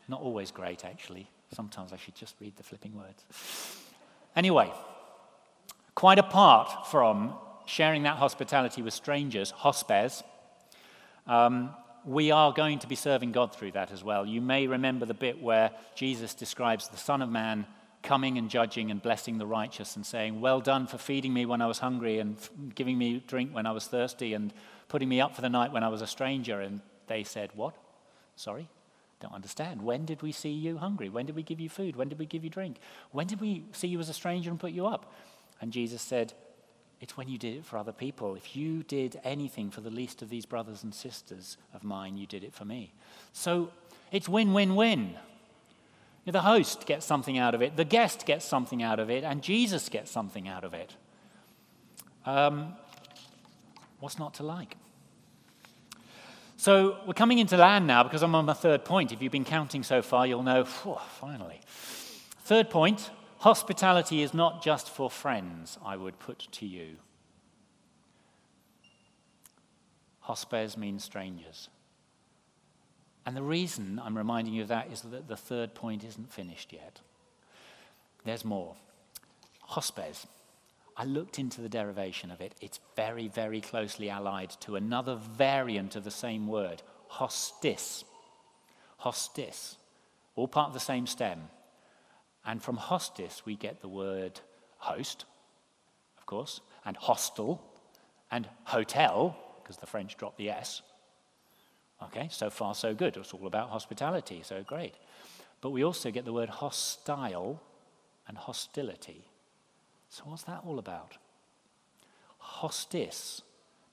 Not 0.08 0.20
always 0.20 0.50
great, 0.50 0.84
actually. 0.84 1.30
Sometimes 1.54 1.92
I 1.92 1.96
should 1.96 2.14
just 2.14 2.34
read 2.40 2.56
the 2.56 2.62
flipping 2.62 2.94
words. 2.94 3.24
Anyway, 4.36 4.70
Quite 5.94 6.18
apart 6.18 6.88
from 6.88 7.34
sharing 7.66 8.02
that 8.02 8.16
hospitality 8.16 8.82
with 8.82 8.94
strangers, 8.94 9.50
hospes, 9.50 10.22
um, 11.26 11.70
we 12.04 12.30
are 12.30 12.52
going 12.52 12.80
to 12.80 12.86
be 12.86 12.96
serving 12.96 13.32
God 13.32 13.54
through 13.54 13.72
that 13.72 13.90
as 13.90 14.04
well. 14.04 14.26
You 14.26 14.40
may 14.40 14.66
remember 14.66 15.06
the 15.06 15.14
bit 15.14 15.40
where 15.42 15.70
Jesus 15.94 16.34
describes 16.34 16.88
the 16.88 16.98
Son 16.98 17.22
of 17.22 17.30
Man 17.30 17.66
coming 18.02 18.36
and 18.36 18.50
judging 18.50 18.90
and 18.90 19.00
blessing 19.00 19.38
the 19.38 19.46
righteous 19.46 19.96
and 19.96 20.04
saying, 20.04 20.40
Well 20.40 20.60
done 20.60 20.86
for 20.86 20.98
feeding 20.98 21.32
me 21.32 21.46
when 21.46 21.62
I 21.62 21.66
was 21.66 21.78
hungry 21.78 22.18
and 22.18 22.36
giving 22.74 22.98
me 22.98 23.24
drink 23.26 23.54
when 23.54 23.66
I 23.66 23.72
was 23.72 23.86
thirsty 23.86 24.34
and 24.34 24.52
putting 24.88 25.08
me 25.08 25.20
up 25.20 25.34
for 25.34 25.40
the 25.40 25.48
night 25.48 25.72
when 25.72 25.82
I 25.82 25.88
was 25.88 26.02
a 26.02 26.06
stranger. 26.06 26.60
And 26.60 26.80
they 27.06 27.24
said, 27.24 27.50
What? 27.54 27.74
Sorry? 28.36 28.68
Don't 29.20 29.32
understand. 29.32 29.80
When 29.80 30.04
did 30.04 30.20
we 30.20 30.32
see 30.32 30.50
you 30.50 30.76
hungry? 30.76 31.08
When 31.08 31.24
did 31.24 31.34
we 31.34 31.42
give 31.42 31.60
you 31.60 31.70
food? 31.70 31.96
When 31.96 32.08
did 32.10 32.18
we 32.18 32.26
give 32.26 32.44
you 32.44 32.50
drink? 32.50 32.76
When 33.12 33.26
did 33.26 33.40
we 33.40 33.64
see 33.72 33.88
you 33.88 33.98
as 34.00 34.10
a 34.10 34.12
stranger 34.12 34.50
and 34.50 34.60
put 34.60 34.72
you 34.72 34.86
up? 34.86 35.14
And 35.60 35.72
Jesus 35.72 36.02
said, 36.02 36.32
It's 37.00 37.16
when 37.16 37.28
you 37.28 37.38
did 37.38 37.56
it 37.56 37.64
for 37.64 37.78
other 37.78 37.92
people. 37.92 38.34
If 38.34 38.56
you 38.56 38.82
did 38.82 39.20
anything 39.24 39.70
for 39.70 39.80
the 39.80 39.90
least 39.90 40.22
of 40.22 40.28
these 40.28 40.46
brothers 40.46 40.82
and 40.82 40.94
sisters 40.94 41.56
of 41.72 41.84
mine, 41.84 42.16
you 42.16 42.26
did 42.26 42.44
it 42.44 42.54
for 42.54 42.64
me. 42.64 42.92
So 43.32 43.70
it's 44.12 44.28
win 44.28 44.52
win 44.52 44.74
win. 44.74 45.16
The 46.26 46.40
host 46.40 46.86
gets 46.86 47.04
something 47.04 47.36
out 47.36 47.54
of 47.54 47.60
it, 47.60 47.76
the 47.76 47.84
guest 47.84 48.24
gets 48.24 48.46
something 48.46 48.82
out 48.82 48.98
of 48.98 49.10
it, 49.10 49.24
and 49.24 49.42
Jesus 49.42 49.90
gets 49.90 50.10
something 50.10 50.48
out 50.48 50.64
of 50.64 50.72
it. 50.72 50.94
Um, 52.24 52.74
what's 54.00 54.18
not 54.18 54.34
to 54.34 54.42
like? 54.42 54.76
So 56.56 56.96
we're 57.06 57.12
coming 57.12 57.40
into 57.40 57.58
land 57.58 57.86
now 57.86 58.02
because 58.04 58.22
I'm 58.22 58.34
on 58.34 58.46
my 58.46 58.54
third 58.54 58.86
point. 58.86 59.12
If 59.12 59.20
you've 59.20 59.32
been 59.32 59.44
counting 59.44 59.82
so 59.82 60.00
far, 60.00 60.26
you'll 60.26 60.42
know, 60.42 60.64
finally. 60.64 61.60
Third 62.44 62.70
point 62.70 63.10
Hospitality 63.44 64.22
is 64.22 64.32
not 64.32 64.62
just 64.62 64.88
for 64.88 65.10
friends, 65.10 65.76
I 65.84 65.98
would 65.98 66.18
put 66.18 66.48
to 66.52 66.64
you. 66.64 66.96
Hospes 70.20 70.78
means 70.78 71.04
strangers. 71.04 71.68
And 73.26 73.36
the 73.36 73.42
reason 73.42 74.00
I'm 74.02 74.16
reminding 74.16 74.54
you 74.54 74.62
of 74.62 74.68
that 74.68 74.90
is 74.90 75.02
that 75.02 75.28
the 75.28 75.36
third 75.36 75.74
point 75.74 76.04
isn't 76.04 76.32
finished 76.32 76.72
yet. 76.72 77.00
There's 78.24 78.46
more. 78.46 78.76
Hospes. 79.60 80.26
I 80.96 81.04
looked 81.04 81.38
into 81.38 81.60
the 81.60 81.68
derivation 81.68 82.30
of 82.30 82.40
it. 82.40 82.54
It's 82.62 82.80
very, 82.96 83.28
very 83.28 83.60
closely 83.60 84.08
allied 84.08 84.52
to 84.60 84.76
another 84.76 85.16
variant 85.16 85.96
of 85.96 86.04
the 86.04 86.10
same 86.10 86.46
word, 86.46 86.80
hostis. 87.12 88.04
Hostis. 89.02 89.76
All 90.34 90.48
part 90.48 90.68
of 90.68 90.72
the 90.72 90.80
same 90.80 91.06
stem. 91.06 91.50
And 92.46 92.62
from 92.62 92.76
hostis, 92.76 93.42
we 93.44 93.56
get 93.56 93.80
the 93.80 93.88
word 93.88 94.40
host, 94.78 95.24
of 96.18 96.26
course, 96.26 96.60
and 96.84 96.96
hostel, 96.96 97.62
and 98.30 98.48
hotel, 98.64 99.36
because 99.62 99.78
the 99.78 99.86
French 99.86 100.16
dropped 100.16 100.38
the 100.38 100.50
S. 100.50 100.82
Okay, 102.02 102.28
so 102.30 102.50
far 102.50 102.74
so 102.74 102.94
good. 102.94 103.16
It's 103.16 103.32
all 103.32 103.46
about 103.46 103.70
hospitality, 103.70 104.42
so 104.42 104.62
great. 104.62 104.94
But 105.60 105.70
we 105.70 105.84
also 105.84 106.10
get 106.10 106.24
the 106.24 106.32
word 106.32 106.50
hostile 106.50 107.62
and 108.28 108.36
hostility. 108.36 109.24
So, 110.10 110.24
what's 110.26 110.42
that 110.44 110.62
all 110.66 110.78
about? 110.78 111.16
Hostis 112.42 113.40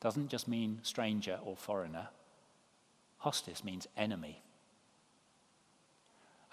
doesn't 0.01 0.29
just 0.29 0.47
mean 0.47 0.79
stranger 0.83 1.39
or 1.45 1.55
foreigner, 1.55 2.09
Hostis 3.23 3.63
means 3.63 3.87
enemy. 3.95 4.41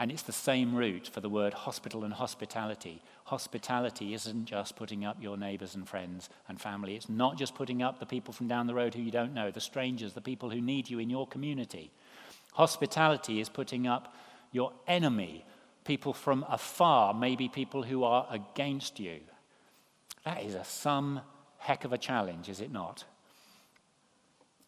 And 0.00 0.12
it's 0.12 0.22
the 0.22 0.32
same 0.32 0.76
root 0.76 1.08
for 1.08 1.20
the 1.20 1.28
word 1.28 1.52
hospital 1.52 2.04
and 2.04 2.14
hospitality. 2.14 3.02
Hospitality 3.24 4.14
isn't 4.14 4.44
just 4.44 4.76
putting 4.76 5.04
up 5.04 5.16
your 5.20 5.36
neighbors 5.36 5.74
and 5.74 5.88
friends 5.88 6.30
and 6.48 6.60
family. 6.60 6.94
It's 6.94 7.08
not 7.08 7.36
just 7.36 7.56
putting 7.56 7.82
up 7.82 7.98
the 7.98 8.06
people 8.06 8.32
from 8.32 8.46
down 8.46 8.68
the 8.68 8.74
road 8.74 8.94
who 8.94 9.02
you 9.02 9.10
don't 9.10 9.34
know, 9.34 9.50
the 9.50 9.60
strangers, 9.60 10.12
the 10.12 10.20
people 10.20 10.50
who 10.50 10.60
need 10.60 10.88
you 10.88 11.00
in 11.00 11.10
your 11.10 11.26
community. 11.26 11.90
Hospitality 12.52 13.40
is 13.40 13.48
putting 13.48 13.88
up 13.88 14.14
your 14.52 14.72
enemy, 14.86 15.44
people 15.84 16.12
from 16.12 16.44
afar, 16.48 17.12
maybe 17.12 17.48
people 17.48 17.82
who 17.82 18.04
are 18.04 18.26
against 18.30 19.00
you. 19.00 19.18
That 20.24 20.44
is 20.44 20.54
a 20.54 20.64
some 20.64 21.22
heck 21.58 21.84
of 21.84 21.92
a 21.92 21.98
challenge, 21.98 22.48
is 22.48 22.60
it 22.60 22.70
not? 22.70 23.04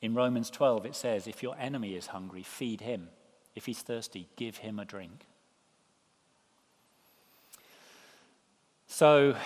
In 0.00 0.14
Romans 0.14 0.50
12, 0.50 0.86
it 0.86 0.96
says, 0.96 1.26
If 1.28 1.42
your 1.42 1.56
enemy 1.58 1.94
is 1.94 2.08
hungry, 2.08 2.42
feed 2.42 2.80
him. 2.80 3.08
If 3.54 3.66
he's 3.66 3.80
thirsty, 3.82 4.28
give 4.36 4.58
him 4.58 4.78
a 4.78 4.84
drink. 4.84 5.26
So 8.86 9.36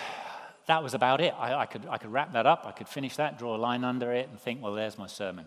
that 0.67 0.83
was 0.83 0.95
about 0.95 1.21
it. 1.21 1.35
I, 1.39 1.55
I, 1.55 1.67
could, 1.67 1.87
I 1.89 1.99
could 1.99 2.13
wrap 2.13 2.33
that 2.33 2.47
up, 2.47 2.65
I 2.67 2.73
could 2.73 2.89
finish 2.89 3.17
that, 3.17 3.39
draw 3.39 3.57
a 3.57 3.59
line 3.59 3.85
under 3.85 4.13
it, 4.13 4.29
and 4.29 4.41
think, 4.41 4.63
well, 4.63 4.75
there's 4.75 4.99
my 4.99 5.07
sermon. 5.07 5.47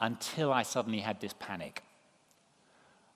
Until 0.00 0.52
I 0.52 0.62
suddenly 0.62 1.00
had 1.00 1.20
this 1.20 1.34
panic. 1.38 1.82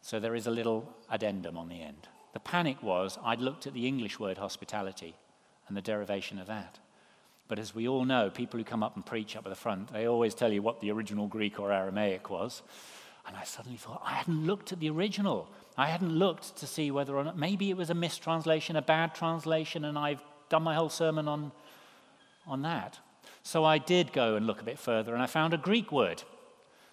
So 0.00 0.18
there 0.18 0.34
is 0.34 0.46
a 0.46 0.50
little 0.50 0.94
addendum 1.10 1.56
on 1.56 1.68
the 1.68 1.80
end. 1.80 2.08
The 2.32 2.40
panic 2.40 2.82
was 2.82 3.18
I'd 3.24 3.40
looked 3.40 3.66
at 3.66 3.74
the 3.74 3.86
English 3.86 4.18
word 4.18 4.38
hospitality 4.38 5.14
and 5.68 5.76
the 5.76 5.82
derivation 5.82 6.38
of 6.38 6.46
that. 6.48 6.78
But 7.48 7.58
as 7.58 7.74
we 7.74 7.86
all 7.86 8.04
know, 8.04 8.30
people 8.30 8.58
who 8.58 8.64
come 8.64 8.82
up 8.82 8.96
and 8.96 9.04
preach 9.04 9.36
up 9.36 9.46
at 9.46 9.50
the 9.50 9.54
front, 9.54 9.92
they 9.92 10.06
always 10.06 10.34
tell 10.34 10.52
you 10.52 10.62
what 10.62 10.80
the 10.80 10.90
original 10.90 11.26
Greek 11.26 11.60
or 11.60 11.72
Aramaic 11.72 12.30
was. 12.30 12.62
And 13.26 13.36
I 13.36 13.44
suddenly 13.44 13.78
thought, 13.78 14.02
I 14.04 14.14
hadn't 14.14 14.46
looked 14.46 14.72
at 14.72 14.80
the 14.80 14.90
original. 14.90 15.48
I 15.76 15.86
hadn't 15.86 16.12
looked 16.12 16.56
to 16.56 16.66
see 16.66 16.90
whether 16.90 17.16
or 17.16 17.24
not 17.24 17.38
maybe 17.38 17.70
it 17.70 17.76
was 17.76 17.90
a 17.90 17.94
mistranslation, 17.94 18.76
a 18.76 18.82
bad 18.82 19.14
translation, 19.14 19.84
and 19.84 19.98
I've 19.98 20.22
done 20.48 20.62
my 20.62 20.74
whole 20.74 20.88
sermon 20.88 21.28
on, 21.28 21.52
on 22.46 22.62
that. 22.62 22.98
So 23.42 23.64
I 23.64 23.78
did 23.78 24.12
go 24.12 24.36
and 24.36 24.46
look 24.46 24.60
a 24.60 24.64
bit 24.64 24.78
further, 24.78 25.14
and 25.14 25.22
I 25.22 25.26
found 25.26 25.54
a 25.54 25.58
Greek 25.58 25.92
word 25.92 26.24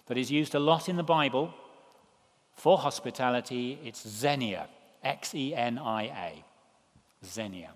that 0.06 0.16
is 0.16 0.30
used 0.30 0.54
a 0.54 0.60
lot 0.60 0.88
in 0.88 0.96
the 0.96 1.02
Bible 1.02 1.52
for 2.54 2.78
hospitality. 2.78 3.78
It's 3.84 4.06
xenia, 4.08 4.68
X 5.02 5.34
E 5.34 5.54
N 5.54 5.78
I 5.78 6.02
A. 6.04 6.44
Xenia. 7.24 7.70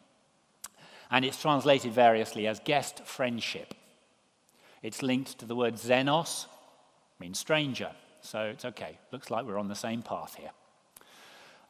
And 1.10 1.24
it's 1.24 1.40
translated 1.40 1.92
variously 1.92 2.46
as 2.46 2.60
guest 2.64 3.04
friendship. 3.04 3.74
It's 4.82 5.02
linked 5.02 5.38
to 5.38 5.46
the 5.46 5.54
word 5.54 5.74
xenos, 5.74 6.46
means 7.20 7.38
stranger. 7.38 7.90
So 8.24 8.40
it's 8.40 8.64
okay. 8.64 8.98
Looks 9.12 9.30
like 9.30 9.44
we're 9.44 9.58
on 9.58 9.68
the 9.68 9.74
same 9.74 10.02
path 10.02 10.34
here. 10.34 10.50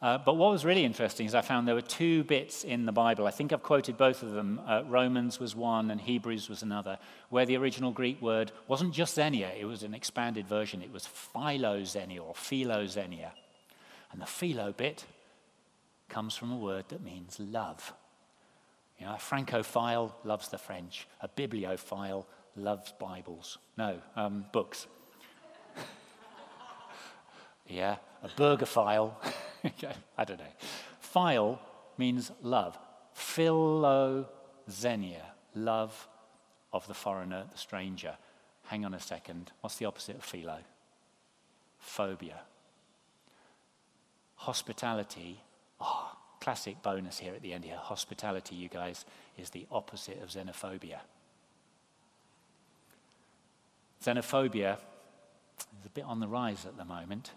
Uh, 0.01 0.19
but 0.19 0.37
what 0.37 0.51
was 0.51 0.65
really 0.65 0.85
interesting 0.85 1.27
is 1.27 1.35
I 1.35 1.41
found 1.41 1.67
there 1.67 1.75
were 1.75 1.81
two 1.81 2.25
bits 2.25 2.63
in 2.63 2.85
the 2.85 2.93
Bible. 2.93 3.27
I 3.27 3.31
think 3.31 3.53
I've 3.53 3.63
quoted 3.63 3.97
both 3.97 4.23
of 4.23 4.33
them. 4.33 4.61
Uh, 4.67 4.83
Romans 4.87 5.41
was 5.41 5.57
one 5.57 5.91
and 5.91 6.01
Hebrews 6.01 6.49
was 6.49 6.63
another, 6.63 6.99
where 7.31 7.47
the 7.47 7.57
original 7.57 7.91
Greek 7.91 8.21
word 8.21 8.53
wasn't 8.69 8.93
just 8.93 9.15
xenia, 9.15 9.51
it 9.59 9.65
was 9.65 9.83
an 9.83 9.95
expanded 9.95 10.47
version. 10.47 10.83
It 10.83 10.93
was 10.93 11.09
philoxenia 11.35 12.21
or 12.21 12.35
philoxenia. 12.35 13.31
And 14.13 14.21
the 14.21 14.27
philo 14.27 14.73
bit 14.73 15.05
comes 16.09 16.37
from 16.37 16.53
a 16.53 16.57
word 16.59 16.85
that 16.91 17.03
means 17.03 17.41
love. 17.41 17.93
You 18.99 19.07
know, 19.07 19.15
a 19.15 19.19
Francophile 19.19 20.15
loves 20.23 20.49
the 20.49 20.59
French, 20.59 21.09
a 21.21 21.29
bibliophile 21.29 22.27
loves 22.57 22.93
Bibles. 23.01 23.59
No, 23.77 24.01
um, 24.15 24.45
books. 24.53 24.87
Yeah, 27.67 27.97
a 28.23 28.29
burgerphile. 28.29 29.13
I 30.19 30.25
don't 30.25 30.39
know. 30.39 30.45
Phile 31.15 31.59
means 31.97 32.31
love. 32.43 32.79
Philoxenia, 33.17 35.23
love 35.55 36.09
of 36.73 36.87
the 36.87 36.95
foreigner, 36.95 37.45
the 37.51 37.59
stranger. 37.59 38.17
Hang 38.67 38.85
on 38.85 38.95
a 38.95 39.01
second. 39.01 39.53
What's 39.61 39.77
the 39.77 39.87
opposite 39.87 40.17
of 40.17 40.25
philo? 40.25 40.59
Phobia. 41.79 42.41
Hospitality. 44.37 45.41
Oh, 45.81 46.17
classic 46.41 46.83
bonus 46.83 47.19
here 47.19 47.35
at 47.35 47.43
the 47.43 47.53
end 47.53 47.65
here. 47.65 47.77
Hospitality, 47.77 48.57
you 48.57 48.69
guys, 48.69 49.05
is 49.39 49.51
the 49.51 49.67
opposite 49.71 50.21
of 50.23 50.31
xenophobia. 50.31 50.99
Xenophobia 54.03 54.79
is 55.59 55.87
a 55.87 55.91
bit 55.91 56.05
on 56.05 56.21
the 56.21 56.29
rise 56.29 56.67
at 56.67 56.77
the 56.77 56.85
moment 56.85 57.31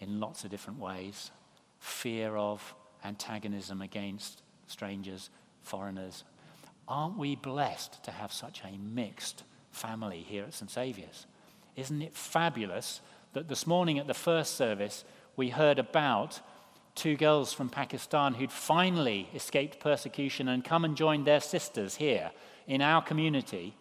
in 0.00 0.20
lots 0.20 0.44
of 0.44 0.50
different 0.50 0.78
ways 0.78 1.30
fear 1.78 2.36
of 2.36 2.74
antagonism 3.04 3.80
against 3.80 4.42
strangers, 4.66 5.30
foreigners. 5.62 6.24
Aren't 6.86 7.16
we 7.16 7.36
blessed 7.36 8.02
to 8.04 8.10
have 8.10 8.32
such 8.32 8.62
a 8.64 8.76
mixed 8.78 9.44
family 9.70 10.20
here 10.20 10.44
at 10.44 10.54
St. 10.54 10.70
Saviour's? 10.70 11.26
Isn't 11.76 12.02
it 12.02 12.14
fabulous 12.14 13.00
that 13.32 13.48
this 13.48 13.66
morning 13.66 13.98
at 13.98 14.06
the 14.06 14.14
first 14.14 14.56
service 14.56 15.04
we 15.36 15.50
heard 15.50 15.78
about 15.78 16.40
two 16.94 17.16
girls 17.16 17.52
from 17.52 17.68
Pakistan 17.68 18.34
who'd 18.34 18.52
finally 18.52 19.28
escaped 19.34 19.80
persecution 19.80 20.48
and 20.48 20.64
come 20.64 20.84
and 20.84 20.96
joined 20.96 21.26
their 21.26 21.40
sisters 21.40 21.96
here 21.96 22.30
in 22.66 22.82
our 22.82 23.00
community? 23.00 23.74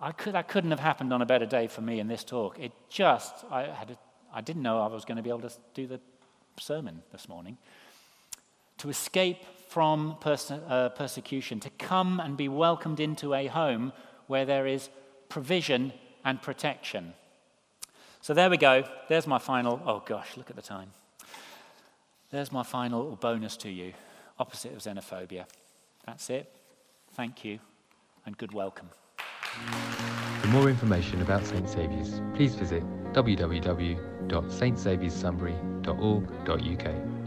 I 0.00 0.10
could, 0.10 0.34
that 0.34 0.48
couldn't 0.48 0.72
have 0.72 0.80
happened 0.80 1.12
on 1.12 1.22
a 1.22 1.26
better 1.26 1.46
day 1.46 1.68
for 1.68 1.80
me 1.80 2.00
in 2.00 2.08
this 2.08 2.24
talk. 2.24 2.58
It 2.58 2.72
just, 2.90 3.44
I 3.50 3.62
had 3.62 3.92
a 3.92 3.98
I 4.32 4.40
didn't 4.40 4.62
know 4.62 4.80
I 4.80 4.86
was 4.86 5.04
going 5.04 5.16
to 5.16 5.22
be 5.22 5.30
able 5.30 5.48
to 5.48 5.52
do 5.74 5.86
the 5.86 6.00
sermon 6.58 7.02
this 7.12 7.28
morning. 7.28 7.58
To 8.78 8.88
escape 8.88 9.44
from 9.68 10.16
perse- 10.20 10.50
uh, 10.50 10.90
persecution, 10.90 11.60
to 11.60 11.70
come 11.70 12.20
and 12.20 12.36
be 12.36 12.48
welcomed 12.48 13.00
into 13.00 13.34
a 13.34 13.46
home 13.46 13.92
where 14.26 14.44
there 14.44 14.66
is 14.66 14.88
provision 15.28 15.92
and 16.24 16.40
protection. 16.40 17.14
So 18.20 18.34
there 18.34 18.50
we 18.50 18.56
go. 18.56 18.84
There's 19.08 19.26
my 19.26 19.38
final. 19.38 19.80
Oh 19.84 20.02
gosh, 20.04 20.36
look 20.36 20.50
at 20.50 20.56
the 20.56 20.62
time. 20.62 20.92
There's 22.30 22.52
my 22.52 22.62
final 22.62 23.16
bonus 23.16 23.56
to 23.58 23.70
you 23.70 23.92
opposite 24.38 24.72
of 24.72 24.78
xenophobia. 24.78 25.44
That's 26.06 26.28
it. 26.30 26.50
Thank 27.14 27.44
you 27.44 27.60
and 28.26 28.36
good 28.36 28.52
welcome. 28.52 28.90
For 30.52 30.58
more 30.58 30.68
information 30.68 31.22
about 31.22 31.46
St. 31.46 31.66
Saviour's, 31.66 32.20
please 32.34 32.54
visit 32.54 32.82
www 33.14 34.12
www.stsaviourssunbury.org.uk. 34.28 37.21